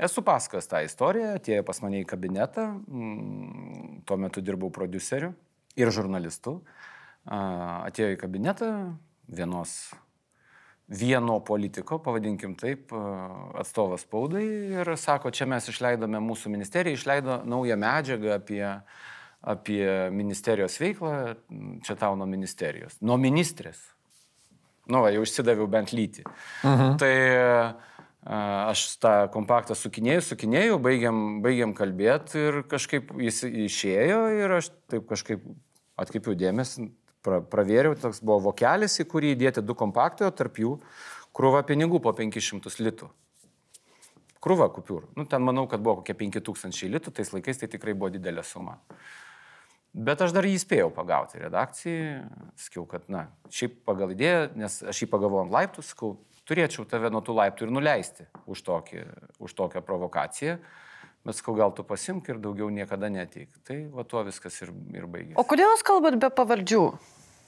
[0.00, 2.70] esu paskas tą istoriją, atėjo pas mane į kabinetą,
[4.08, 5.34] tuo metu dirbau produceriu
[5.76, 6.62] ir žurnalistu
[7.26, 8.70] atėjo į kabinetą
[9.30, 9.92] vienos,
[10.90, 12.94] vieno politiko, pavadinkim taip,
[13.60, 14.44] atstovas spaudai
[14.80, 18.64] ir sako, čia mes išleidome, mūsų ministerija išleido naują medžiagą apie,
[19.40, 21.14] apie ministerijos veiklą,
[21.86, 23.78] čia tau nuo ministerijos, nuo ministrės.
[24.90, 26.24] Nu, va, jau išsidaviau bent lytį.
[26.66, 26.98] Mhm.
[26.98, 27.14] Tai
[28.20, 35.06] aš tą kompaktą sukinėjau, sukinėjau, baigiam, baigiam kalbėti ir kažkaip jis išėjo ir aš taip
[35.08, 35.46] kažkaip
[36.00, 36.90] atkreipiau dėmesį,
[37.24, 40.76] pra, pravėriau, toks buvo vokelis, į kurį įdėti du kompaktojo, tarp jų
[41.36, 43.10] krūva pinigų po 500 litų.
[44.40, 45.10] Krūva kupiūrų.
[45.18, 48.78] Nu, ten manau, kad buvo kokie 5000 litų, tais laikais tai tikrai buvo didelė suma.
[49.90, 52.20] Bet aš dar jį spėjau pagauti redakcijai,
[52.58, 56.12] sakiau, kad, na, šiaip pagal idėją, nes aš jį pagavau ant laiptų, sakau,
[56.48, 59.02] turėčiau tave nuo tų laiptų ir nuleisti už, tokį,
[59.42, 60.56] už tokią provokaciją.
[61.26, 63.50] Bet sakau, gal tu pasimk ir daugiau niekada neteik.
[63.68, 65.36] Tai va tuo viskas ir, ir baigėsi.
[65.40, 66.84] O kodėl jūs kalbat be pavardžių?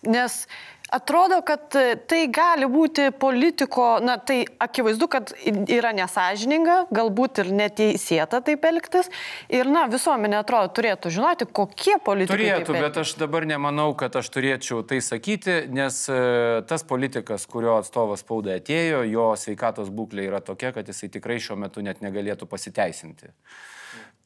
[0.03, 0.47] Nes
[0.93, 1.73] atrodo, kad
[2.11, 5.33] tai gali būti politiko, na tai akivaizdu, kad
[5.73, 9.09] yra nesažininga, galbūt ir neteisėta taip elgtis.
[9.53, 12.37] Ir, na, visuomenė atrodo turėtų žinoti, kokie politikai.
[12.43, 16.21] Turėtų, bet aš dabar nemanau, kad aš turėčiau tai sakyti, nes e,
[16.69, 21.57] tas politikas, kurio atstovas spaudai atėjo, jo sveikatos būklė yra tokia, kad jisai tikrai šiuo
[21.63, 23.33] metu net negalėtų pasiteisinti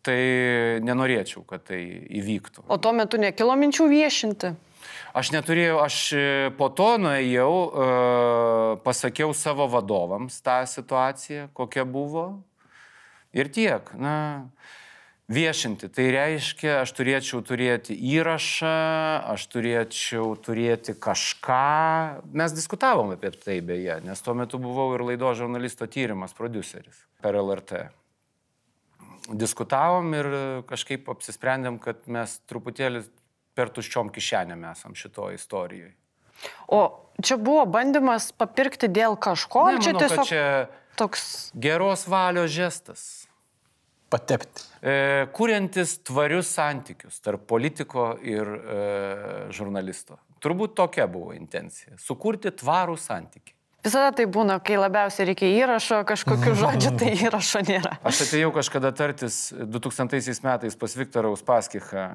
[0.07, 1.81] tai nenorėčiau, kad tai
[2.21, 2.69] įvyktų.
[2.71, 4.53] O tuo metu nekilo minčių viešinti?
[5.17, 6.25] Aš neturėjau, aš e,
[6.59, 12.27] po to nuėjau, uh, pasakiau savo vadovams tą situaciją, kokia buvo.
[13.37, 13.89] Ir tiek.
[14.01, 14.17] Na,
[15.29, 15.91] viešinti.
[15.91, 18.77] Tai reiškia, aš turėčiau turėti įrašą,
[19.35, 22.23] aš turėčiau turėti kažką.
[22.37, 27.39] Mes diskutavom apie tai beje, nes tuo metu buvau ir laido žurnalisto tyrimas, produceris per
[27.39, 27.87] LRT.
[29.35, 30.29] Diskutavom ir
[30.69, 33.03] kažkaip apsisprendėm, kad mes truputėlį
[33.57, 35.95] per tuščiom kišenėm esam šito istorijoje.
[36.69, 36.81] O
[37.25, 40.45] čia buvo bandymas papirkti dėl kažko, ne, čia manau, tiesiog čia
[41.01, 43.07] toks geros valios žestas.
[44.13, 44.63] Patepti.
[44.87, 48.79] E, kuriantis tvarius santykius tarp politiko ir e,
[49.57, 50.21] žurnalisto.
[50.43, 53.57] Turbūt tokia buvo intencija- sukurti tvarų santykių.
[53.87, 57.97] Visada tai būna, kai labiausiai reikia įrašo, kažkokių žodžių tai įrašo nėra.
[58.07, 62.07] Aš atėjau kažkada tartis 2000 metais pas Viktorą Uspaskichą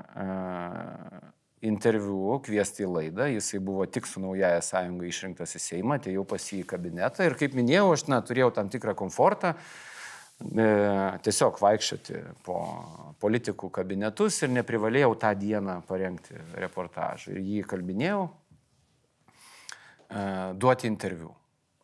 [1.65, 6.45] interviu, kviesti į laidą, jisai buvo tik su naujaja sąjunga išrinktas į Seimą, atėjau pas
[6.49, 10.69] jį į kabinetą ir kaip minėjau, aš na, turėjau tam tikrą komfortą e,
[11.27, 12.57] tiesiog vaikščioti po
[13.21, 17.35] politikų kabinetus ir neprivalėjau tą dieną parengti reportažą.
[17.35, 18.25] Ir jį kalbinėjau,
[20.09, 20.25] e,
[20.57, 21.35] duoti interviu.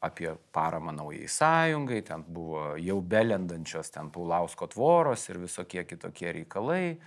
[0.02, 7.00] apie paramą naujai sąjungai, ten buvo jau belendančios ten Paulausko tvoros ir visokie kitokie reikalai,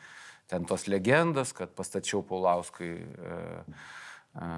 [0.50, 3.38] ten tos legendos, kad pastačiau Paulauskui e,
[4.34, 4.48] e,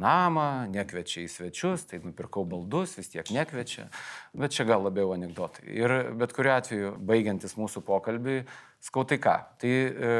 [0.00, 3.88] namą, nekviečia į svečius, tai nupirkau baldus, vis tiek nekviečia,
[4.36, 5.66] bet čia gal labiau anegdotai.
[5.72, 8.42] Ir bet kuriu atveju, baigiantis mūsų pokalbį,
[8.84, 10.12] skautai ką, tai e,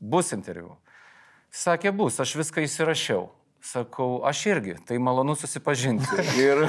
[0.00, 0.78] bus interviu.
[1.50, 3.26] Sakė, bus, aš viską įsirašiau.
[3.60, 6.06] Sakau, aš irgi, tai malonu susipažinti.
[6.40, 6.62] Ir,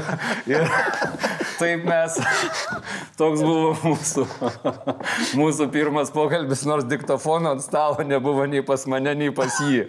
[0.52, 0.66] ir
[1.62, 2.18] taip mes,
[3.20, 4.26] toks buvo mūsų,
[5.40, 9.86] mūsų pirmas pokalbis, nors diktofono ant stalo nebuvo nei pas mane, nei pas jį.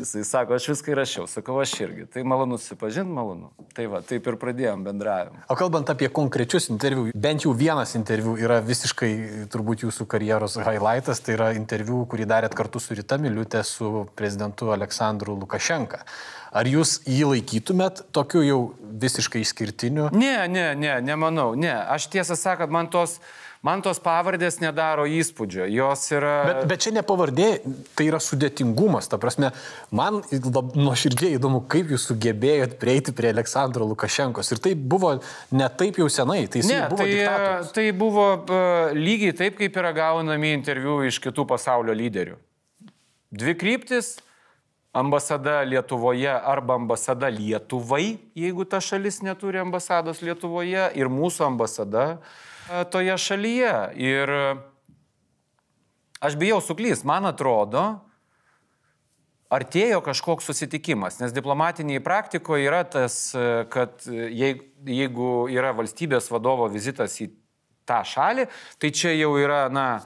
[0.00, 2.08] Jisai sako, aš viską įrašiau, sakau, aš irgi.
[2.10, 3.52] Tai malonu susipažinti, malonu.
[3.76, 5.44] Tai va, taip ir pradėjom bendravimą.
[5.52, 9.12] O kalbant apie konkrečius interviu, bent jau vienas interviu yra visiškai
[9.52, 14.74] turbūt jūsų karjeros highlightas, tai yra interviu, kurį darėt kartu su Rita Miliutė su prezidentu
[14.74, 16.02] Aleksandru Lukašenka.
[16.50, 18.60] Ar jūs jį laikytumėt tokiu jau
[19.00, 20.08] visiškai išskirtiniu?
[20.16, 21.70] Ne, ne, ne, nemanau, ne.
[21.70, 23.20] Aš tiesą sakant, man tos,
[23.62, 25.68] man tos pavardės nedaro įspūdžio.
[25.70, 26.32] Jos yra...
[26.48, 27.48] Bet, bet čia ne pavardė,
[27.94, 29.06] tai yra sudėtingumas.
[29.12, 29.52] Ta prasme,
[29.94, 34.50] man nuoširdžiai įdomu, kaip jūs sugebėjot prieiti prie Aleksandro Lukašenkos.
[34.50, 35.12] Ir tai buvo
[35.54, 37.70] ne taip jau senai, tai ne, buvo tai, diktatorius.
[37.78, 42.34] tai buvo uh, lygiai taip, kaip yra gaunami interviu iš kitų pasaulio lyderių.
[43.30, 44.16] Dvi kryptis
[44.92, 52.84] ambasada Lietuvoje arba ambasada Lietuvai, jeigu ta šalis neturi ambasados Lietuvoje, ir mūsų ambasada e,
[52.90, 53.74] toje šalyje.
[54.02, 54.34] Ir
[56.20, 57.84] aš bijau suklys, man atrodo,
[59.50, 67.14] artėjo kažkoks susitikimas, nes diplomatiniai praktikoje yra tas, e, kad jeigu yra valstybės vadovo vizitas
[67.22, 67.30] į
[67.86, 68.50] tą šalį,
[68.82, 70.02] tai čia jau yra, na,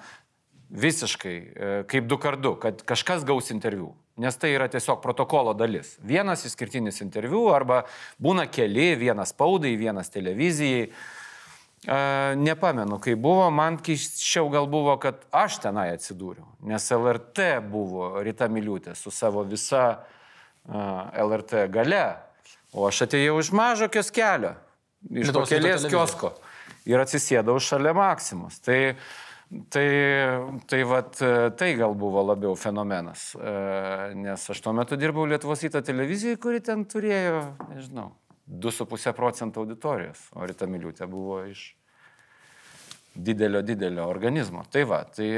[0.75, 5.97] visiškai e, kaip du kartu, kad kažkas gaus interviu nes tai yra tiesiog protokolo dalis.
[6.03, 7.83] Vienas išskirtinis interviu arba
[8.23, 10.89] būna keli, vienas spaudai, vienas televizijai.
[11.85, 11.97] E,
[12.41, 18.49] nepamenu, kai buvo, man keiščiau gal buvo, kad aš tenai atsidūriau, nes LRT buvo Rita
[18.49, 20.85] Miliutė su savo visa e,
[21.27, 22.07] LRT gale,
[22.73, 24.55] o aš atėjau iš mažo kioskelio,
[25.13, 26.33] iš pakelės kiosko
[26.89, 28.61] ir atsisėdau šalia Maksimos.
[28.65, 28.79] Tai
[29.45, 29.89] Tai,
[30.67, 31.19] tai, vat,
[31.55, 33.53] tai gal buvo labiau fenomenas, e,
[34.19, 38.09] nes aš tuo metu dirbau Lietuvos įto televizijai, kuri ten turėjo, nežinau,
[38.49, 41.69] 2,5 procentų auditorijos, o Rita Miliutė buvo iš
[43.15, 44.65] didelio, didelio organizmo.
[44.73, 45.31] Tai va, tai,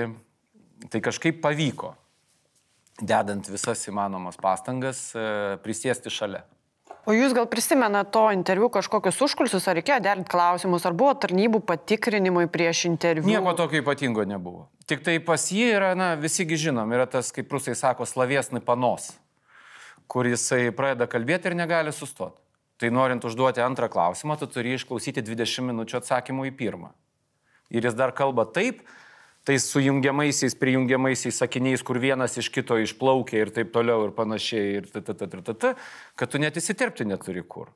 [0.88, 1.92] tai kažkaip pavyko,
[3.02, 6.46] dedant visas įmanomas pastangas, e, prisėsti šalia.
[7.06, 11.60] O jūs gal prisimena to interviu kažkokius užkulsius, ar reikėjo derinti klausimus, ar buvo tarnybų
[11.68, 13.28] patikrinimui prieš interviu?
[13.30, 14.64] Nieko tokio ypatingo nebuvo.
[14.90, 19.12] Tik tai pas jį yra, na, visigi žinom, yra tas, kaip rusai sako, slaviesni panos,
[20.10, 22.42] kur jisai pradeda kalbėti ir negali sustoti.
[22.82, 26.90] Tai norint užduoti antrą klausimą, tu turi išklausyti 20 minučių atsakymų į pirmą.
[27.70, 28.82] Ir jis dar kalba taip,
[29.46, 34.88] tais sujungiamaisiais, prijungiamaisiais sakiniais, kur vienas iš kito išplaukia ir taip toliau ir panašiai, ir
[34.90, 35.74] ta, ta, ta, ta, ta,
[36.18, 37.70] kad tu net įsiterpti neturi kur.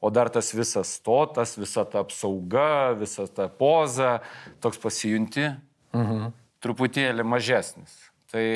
[0.00, 4.22] O dar tas visas stotas, visa ta apsauga, visa ta poza,
[4.64, 5.50] toks pasijunti,
[5.92, 6.30] mhm.
[6.64, 7.98] truputėlį mažesnis.
[8.32, 8.46] Tai,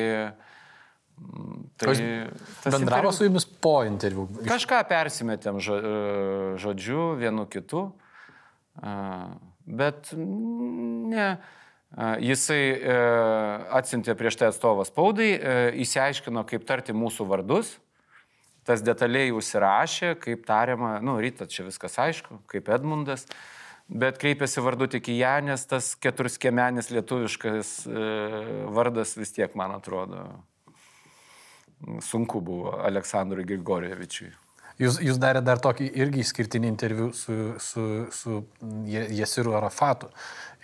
[1.77, 3.11] tai bendravo interviu...
[3.13, 4.25] su jumis po interviu.
[4.47, 7.91] Kažką persimetėm žodžiu, vienu kitu,
[9.69, 11.29] bet ne
[11.95, 12.95] Jisai e,
[13.77, 15.53] atsintė prieš tai atstovą spaudai, e,
[15.85, 17.77] įsiaiškino, kaip tarti mūsų vardus,
[18.67, 23.23] tas detaliai užsirašė, kaip tariama, nu, ryta čia viskas aišku, kaip Edmundas,
[23.87, 28.07] bet kreipėsi vardu tik į ją, nes tas keturskiemenis lietuviškas e,
[28.75, 30.25] vardas vis tiek, man atrodo,
[32.03, 34.33] sunku buvo Aleksandrui Grigorievičiui.
[34.75, 38.41] Jūs, jūs darė dar tokį irgi išskirtinį interviu su, su, su
[38.91, 40.09] Jesiru Arafatu.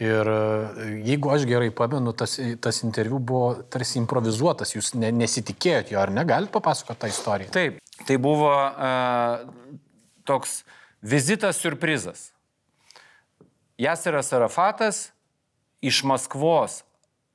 [0.04, 5.93] Ir e, jeigu aš gerai pamenu, tas, tas interviu buvo tarsi improvizuotas, jūs ne, nesitikėjot
[5.93, 7.54] jo, ar negalite papasakoti tą istoriją?
[7.56, 9.45] Taip, tai buvo uh,
[10.28, 10.62] toks
[11.00, 12.32] vizitas surprizas.
[13.80, 15.06] Jasiras Arafatas
[15.82, 16.82] iš Maskvos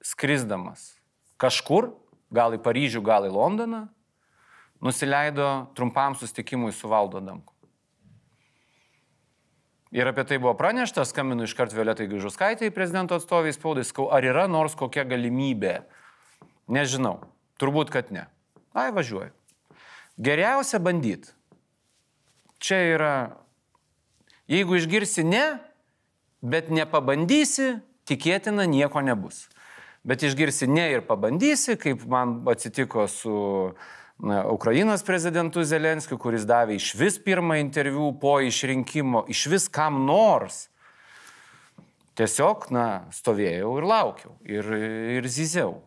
[0.04, 0.92] skrisdamas
[1.40, 1.94] kažkur,
[2.30, 3.86] gal į Paryžių, gal į Londoną,
[4.80, 7.52] nusileido trumpam sustikimui su valdo Damku.
[9.96, 14.44] Ir apie tai buvo pranešta, skambinu iškart Violetai Gaižuskaitai, prezidento atstovai spaudai, skau, ar yra
[14.50, 15.78] nors kokia galimybė.
[16.68, 17.20] Nežinau,
[17.62, 18.26] turbūt, kad ne.
[18.76, 19.30] Ai, važiuoju.
[20.20, 21.30] Geriausia bandyti.
[22.60, 23.14] Čia yra,
[24.50, 25.44] jeigu išgirsi ne,
[26.42, 27.76] bet nepabandysi,
[28.08, 29.46] tikėtina nieko nebus.
[30.06, 33.36] Bet išgirsi ne ir pabandysi, kaip man atsitiko su
[33.70, 33.76] na,
[34.24, 40.70] Ukrainos prezidentu Zelenskiu, kuris davė iš vis pirmą interviu po išrinkimo, iš vis kam nors.
[42.16, 44.70] Tiesiog, na, stovėjau ir laukiau ir,
[45.18, 45.82] ir zyziau,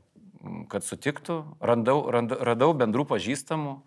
[0.69, 3.79] kad sutiktų, randau, rand, radau bendrų pažįstamų,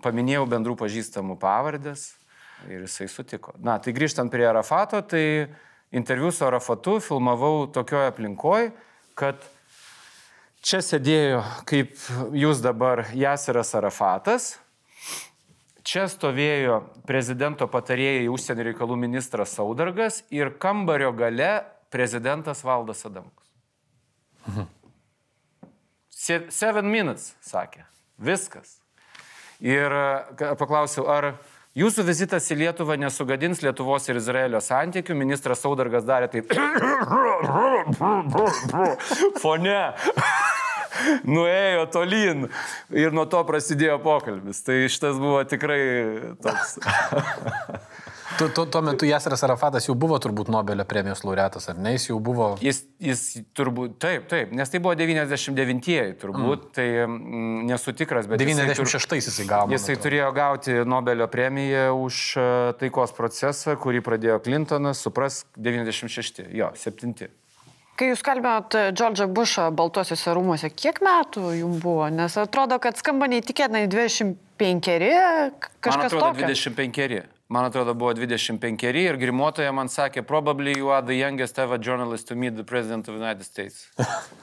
[0.00, 2.14] paminėjau bendrų pažįstamų pavardės
[2.72, 3.52] ir jisai sutiko.
[3.60, 5.52] Na, tai grįžtant prie Arafato, tai
[5.92, 8.72] interviu su Arafatu filmavau tokioje aplinkoje,
[9.12, 9.44] kad
[10.66, 11.94] čia sėdėjo, kaip
[12.34, 14.56] jūs dabar, Jasiras Arafatas,
[15.86, 21.52] čia stovėjo prezidento patarėjai užsienio reikalų ministras Saudargas ir kambario gale
[21.94, 23.46] prezidentas Valdas Adamkus.
[24.46, 24.72] Mhm.
[26.50, 27.84] Seven minutes, sakė.
[28.18, 28.80] Viskas.
[29.62, 29.92] Ir
[30.58, 31.36] paklausiau, ar
[31.76, 35.12] Jūsų vizitas į Lietuvą nesugadins Lietuvos ir Izraelio santykių.
[35.12, 36.48] Ministras Saudargas darė taip.
[39.42, 39.82] Fone.
[41.36, 42.48] Nuėjo tolyn
[42.94, 44.62] ir nuo to prasidėjo pokalbis.
[44.66, 45.80] Tai šitas buvo tikrai
[46.42, 46.78] toks.
[48.38, 51.94] Tu, tu, tuo metu Jaseras Arafatas jau buvo turbūt Nobelio premijos laureatas, ar ne?
[51.94, 52.48] Jis jau buvo.
[52.60, 53.22] Jis, jis
[53.56, 56.74] turbūt, taip, taip, nes tai buvo 99-ieji turbūt, mm.
[56.76, 58.42] tai mm, nesu tikras, bet...
[58.42, 59.72] 96-ais jisai gavo.
[59.72, 62.46] Jisai turėjo gauti Nobelio premiją už e,
[62.82, 67.30] taikos procesą, kurį pradėjo Clintonas, supras 96, jo, 7.
[67.96, 72.10] Kai jūs kalbėjot Džordžą Bušą Baltuosiuose rūmuose, kiek metų jums buvo?
[72.12, 74.90] Nes atrodo, kad skamba neįtikėtinai 25,
[75.80, 76.50] kažkas Man atrodo, tokio.
[76.52, 81.78] 25 man atrodo, buvo 25 ir grimuotoja man sakė, probably you are the youngest ever
[81.78, 83.86] journalist to meet the president of the United States.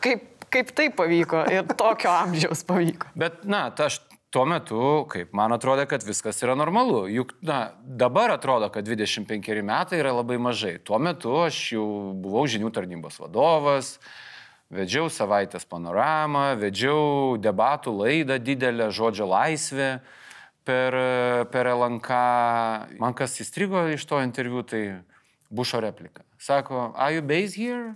[0.04, 3.12] kaip, kaip tai pavyko ir tokio amžiaus pavyko?
[3.14, 3.99] Bet, na, ta, aš
[4.34, 7.05] tuo metu, kaip man atrodo, kad viskas yra normalu.
[7.13, 10.79] Juk, na, dabar atrodo, kad 25 metai yra labai mažai.
[10.81, 11.86] Tuo metu aš jau
[12.17, 13.99] buvau žinių tarnybos vadovas.
[14.73, 19.89] Vedžiau savaitės panoramą, vedžiau debatų laidą didelę žodžio laisvę
[20.65, 20.97] per,
[21.53, 22.21] per LNK.
[22.97, 25.03] Man kas įstrigo iš to interviu, tai
[25.53, 26.25] Bušo replika.
[26.41, 27.93] Sako, are you based here?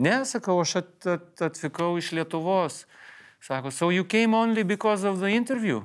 [0.00, 2.86] Ne, sakau, aš at, at, atvykau iš Lietuvos.
[3.40, 5.82] Sako, so you came only because of the interview?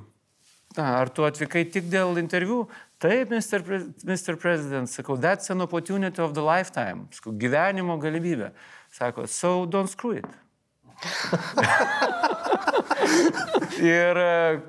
[0.78, 2.68] Na, ar tu atvykai tik dėl interviu?
[3.00, 3.64] Taip, Mr.
[3.64, 4.36] Pre Mr.
[4.40, 7.08] President, sakau, that's an opportunity of the lifetime.
[7.12, 8.52] Sakau, gyvenimo galimybė.
[8.92, 10.26] Sako, so don't screw it.
[13.80, 14.60] Ir uh,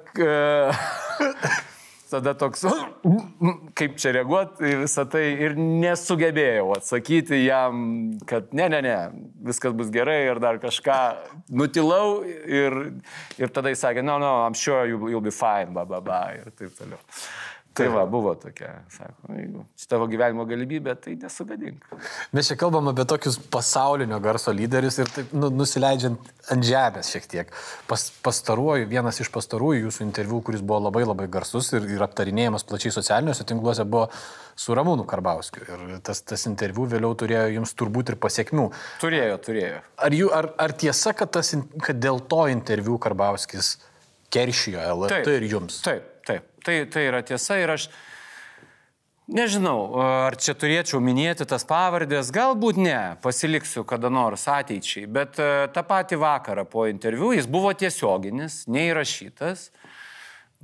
[2.10, 2.64] tada toks,
[3.78, 7.80] kaip čia reaguoti į visą tai ir nesugebėjau atsakyti jam,
[8.28, 8.96] kad ne, ne, ne,
[9.48, 11.00] viskas bus gerai ir dar kažką
[11.50, 12.78] nutilau ir,
[13.40, 16.50] ir tada jis sakė, no, no, I'm sure you'll, be fine, ba, ba, ba ir
[16.54, 17.00] taip toliau.
[17.76, 21.84] Tai va, buvo tokia, sako, jeigu tavo gyvenimo galimybė, tai nesugadink.
[22.36, 27.28] Mes čia kalbam apie tokius pasaulinio garso lyderius ir taip nu, nusileidžiant ant žemės šiek
[27.30, 27.52] tiek.
[27.90, 32.66] Pas, pastaruoju, vienas iš pastarųjų jūsų interviu, kuris buvo labai labai garsus ir, ir aptarinėjamas
[32.66, 34.08] plačiai socialiniuose tinkluose, buvo
[34.56, 35.66] su Ramūnu Karbauskiu.
[35.68, 38.70] Ir tas, tas interviu vėliau turėjo jums turbūt ir pasiekmių.
[39.04, 39.84] Turėjo, turėjo.
[40.08, 41.52] Ar, jų, ar, ar tiesa, kad, tas,
[41.84, 43.76] kad dėl to interviu Karbauskis
[44.32, 45.80] keršijo LRT ir jums?
[45.84, 46.15] Taip.
[46.66, 47.84] Tai, tai yra tiesa ir aš
[49.30, 55.68] nežinau, ar čia turėčiau minėti tas pavardės, galbūt ne, pasiliksiu kada nors ateičiai, bet e,
[55.70, 59.68] tą patį vakarą po interviu jis buvo tiesioginis, neįrašytas.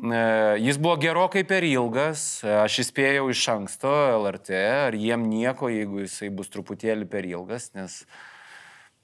[0.03, 0.25] E,
[0.65, 6.33] jis buvo gerokai per ilgas, aš įspėjau iš anksto LRT, ar jiem nieko, jeigu jisai
[6.35, 8.01] bus truputėlį per ilgas, nes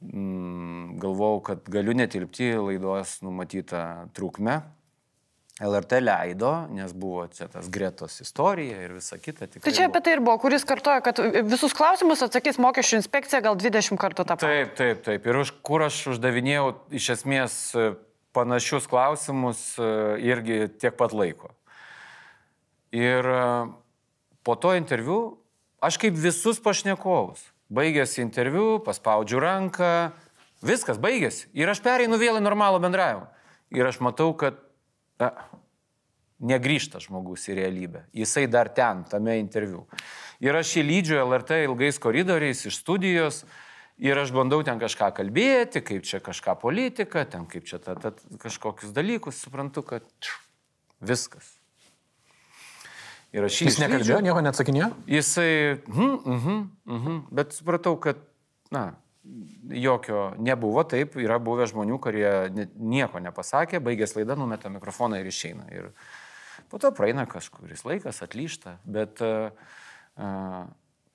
[0.02, 3.84] mm, galvau, kad galiu netilpti laidos numatytą
[4.18, 4.58] trukmę.
[5.58, 9.48] LRT leido, nes buvo čia tas Gretos istorija ir visa kita.
[9.50, 11.18] Tai čia apie tai ir buvo, kuris kartoja, kad
[11.50, 14.46] visus klausimus atsakys mokesčių inspekcija gal 20 kartų tą patį.
[14.46, 15.26] Taip, taip, taip.
[15.26, 17.88] Ir už kur aš uždavinėjau iš esmės e,
[18.38, 19.88] panašius klausimus e,
[20.30, 21.50] irgi tiek pat laiko.
[22.94, 23.42] Ir e,
[24.46, 25.18] po to interviu
[25.82, 27.42] aš kaip visus pašnekovus.
[27.74, 29.90] Baigėsi interviu, paspaudžiu ranką,
[30.62, 31.50] viskas baigėsi.
[31.58, 33.26] Ir aš pereinu vėl į normalų bendravimą.
[33.74, 34.62] Ir aš matau, kad
[35.18, 35.32] na,
[36.38, 38.04] negrįžta žmogus į realybę.
[38.14, 39.86] Jisai dar ten, tame interviu.
[40.42, 43.42] Ir aš jį lydžiu LRT ilgais koridoriais iš studijos
[43.98, 48.14] ir aš bandau ten kažką kalbėti, kaip čia kažką politika, ten kaip čia ta, ta,
[48.38, 50.38] kažkokius dalykus, suprantu, kad čiu,
[51.02, 51.56] viskas.
[53.34, 53.68] Ir aš jį...
[53.68, 54.92] Jis nekalbėjo, nieko neatsakinėjo?
[55.10, 55.50] Jisai,
[55.90, 58.22] mhm, mhm, mhm, bet supratau, kad,
[58.72, 58.92] na,
[59.68, 62.30] jokio nebuvo, taip, yra buvę žmonių, kurie
[62.76, 65.68] nieko nepasakė, baigęs laidą, numeta mikrofoną ir išeina.
[65.74, 65.90] Ir
[66.72, 69.52] po to praeina kažkuris laikas, atlyšta, bet uh,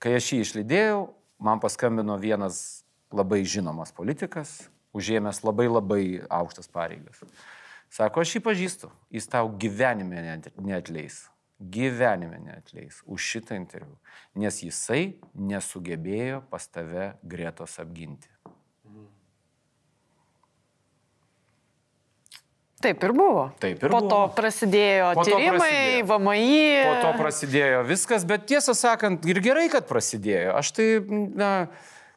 [0.02, 1.02] kai aš jį išlydėjau,
[1.42, 2.84] man paskambino vienas
[3.14, 4.56] labai žinomas politikas,
[4.94, 7.22] užėmęs labai labai aukštas pareigas.
[7.94, 11.24] Sako, aš jį pažįstu, jis tau gyvenime neatleis.
[11.58, 13.94] Gyvenime neatleis už šitą interviu,
[14.34, 18.28] nes jisai nesugebėjo pas tave Gretos apginti.
[22.84, 23.44] Taip ir buvo.
[23.62, 24.10] Taip ir po buvo.
[24.10, 26.06] to prasidėjo Po tyrimai, prasidėjo.
[26.10, 26.58] VMI.
[26.84, 30.52] Po to prasidėjo viskas, bet tiesą sakant, ir gerai, kad prasidėjo.
[30.58, 30.88] Aš tai,
[31.38, 31.50] na,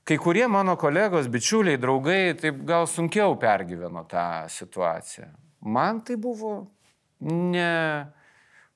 [0.08, 5.30] kai kurie mano kolegos, bičiuliai, draugai, taip gal sunkiau pergyveno tą situaciją.
[5.68, 6.58] Man tai buvo
[7.24, 7.72] ne,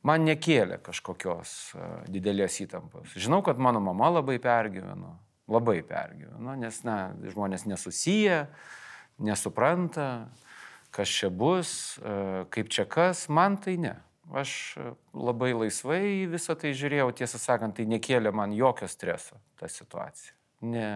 [0.07, 3.15] man nekėlė kažkokios a, didelės įtampos.
[3.15, 5.15] Žinau, kad mano mama labai pergyveno,
[5.51, 8.45] labai pergyveno, nes, na, žmonės nesusiję,
[9.21, 10.07] nesupranta,
[10.95, 13.95] kas čia bus, a, kaip čia kas, man tai ne.
[14.31, 19.69] Aš a, labai laisvai visą tai žiūrėjau, tiesą sakant, tai nekėlė man jokio streso ta
[19.69, 20.35] situacija.
[20.61, 20.89] Ne,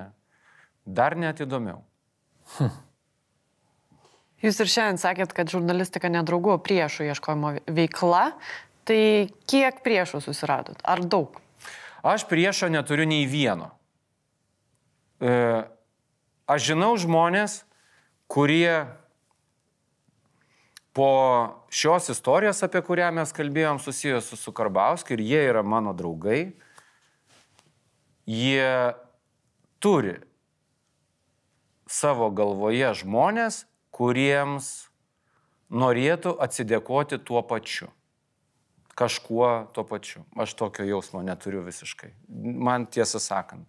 [0.86, 1.82] dar net įdomiau.
[4.46, 8.28] Jūs ir šiandien sakėt, kad žurnalistika nedraugų, priešų ieškojimo veikla.
[8.86, 9.02] Tai
[9.50, 10.78] kiek priešų susiradot?
[10.86, 11.40] Ar daug?
[12.06, 13.72] Aš priešo neturiu nei vieno.
[15.18, 15.66] E,
[16.46, 17.64] aš žinau žmonės,
[18.30, 18.86] kurie
[20.94, 21.10] po
[21.74, 26.54] šios istorijos, apie kurią mes kalbėjom, susijęs su, su Karbauskiu ir jie yra mano draugai,
[28.30, 28.70] jie
[29.82, 30.20] turi
[31.90, 34.72] savo galvoje žmonės, kuriems
[35.74, 37.90] norėtų atsidėkoti tuo pačiu
[38.96, 40.24] kažkuo tuo pačiu.
[40.40, 42.14] Aš tokio jausmo neturiu visiškai.
[42.30, 43.68] Man tiesą sakant,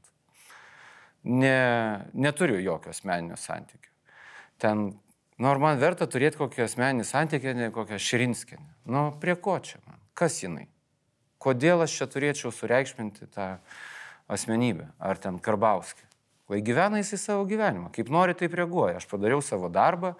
[1.26, 3.90] ne, neturiu jokio asmeninio santykio.
[4.62, 4.86] Ten,
[5.38, 8.66] nu ar man verta turėti kokį asmeninį santykį, ne kokią širinskinę.
[8.86, 9.98] Nu, prie ko čia man?
[10.16, 10.68] Kas jinai?
[11.42, 13.56] Kodėl aš čia turėčiau sureikšminti tą
[14.32, 14.88] asmenybę?
[15.02, 16.06] Ar ten Karbauskį?
[16.48, 17.90] Lai gyvena jisai savo gyvenimą.
[17.94, 19.00] Kaip nori, taip reaguoja.
[19.00, 20.14] Aš padariau savo darbą,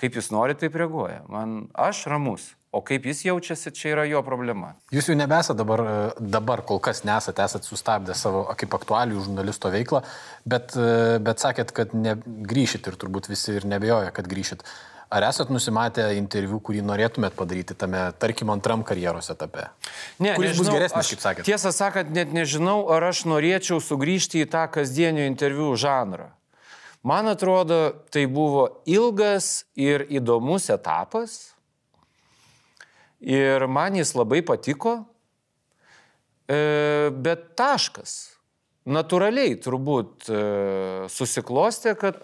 [0.00, 1.22] kaip jis nori, taip reaguoja.
[1.32, 2.52] Man, aš ramus.
[2.72, 4.70] O kaip jis jaučiasi, čia yra jo problema.
[4.96, 5.96] Jūs jau nebesate dabar, e,
[6.32, 10.00] dabar kol kas nesate, esate sustabdę savo kaip aktualių žurnalisto veiklą,
[10.48, 14.64] bet, e, bet sakėt, kad grįšit ir turbūt visi ir nebejoja, kad grįšit.
[15.12, 19.68] Ar esat nusimatę interviu, kurį norėtumėt padaryti tame, tarkim, antram karjeros etape?
[20.16, 21.44] Ne, Kuris bus nežinau, geresnis, aš, kaip sakėt?
[21.44, 26.30] Tiesą sakant, net nežinau, ar aš norėčiau sugrįžti į tą kasdienio interviu žanrą.
[27.04, 31.51] Man atrodo, tai buvo ilgas ir įdomus etapas.
[33.22, 35.02] Ir man jis labai patiko.
[36.50, 38.32] E, bet taškas.
[38.82, 40.42] Natūraliai turbūt e,
[41.12, 42.18] susiklostė, kad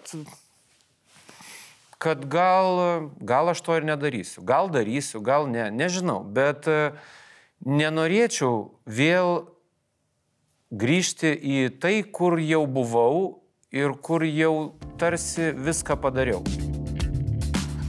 [1.99, 4.43] kad gal, gal aš to ir nedarysiu.
[4.47, 6.21] Gal darysiu, gal ne, nežinau.
[6.23, 6.93] Bet e,
[7.67, 9.43] nenorėčiau vėl
[10.71, 13.43] grįžti į tai, kur jau buvau
[13.75, 16.68] ir kur jau tarsi viską padariau.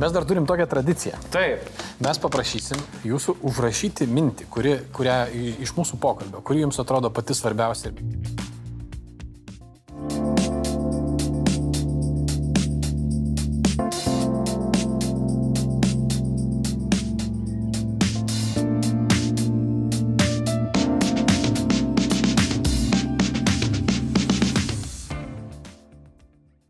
[0.00, 1.18] Mes dar turim tokią tradiciją.
[1.30, 1.66] Taip.
[2.00, 5.16] Mes paprašysim jūsų užrašyti mintį, kuri, kurią
[5.60, 7.92] iš mūsų pokalbio, kuri jums atrodo pati svarbiausia.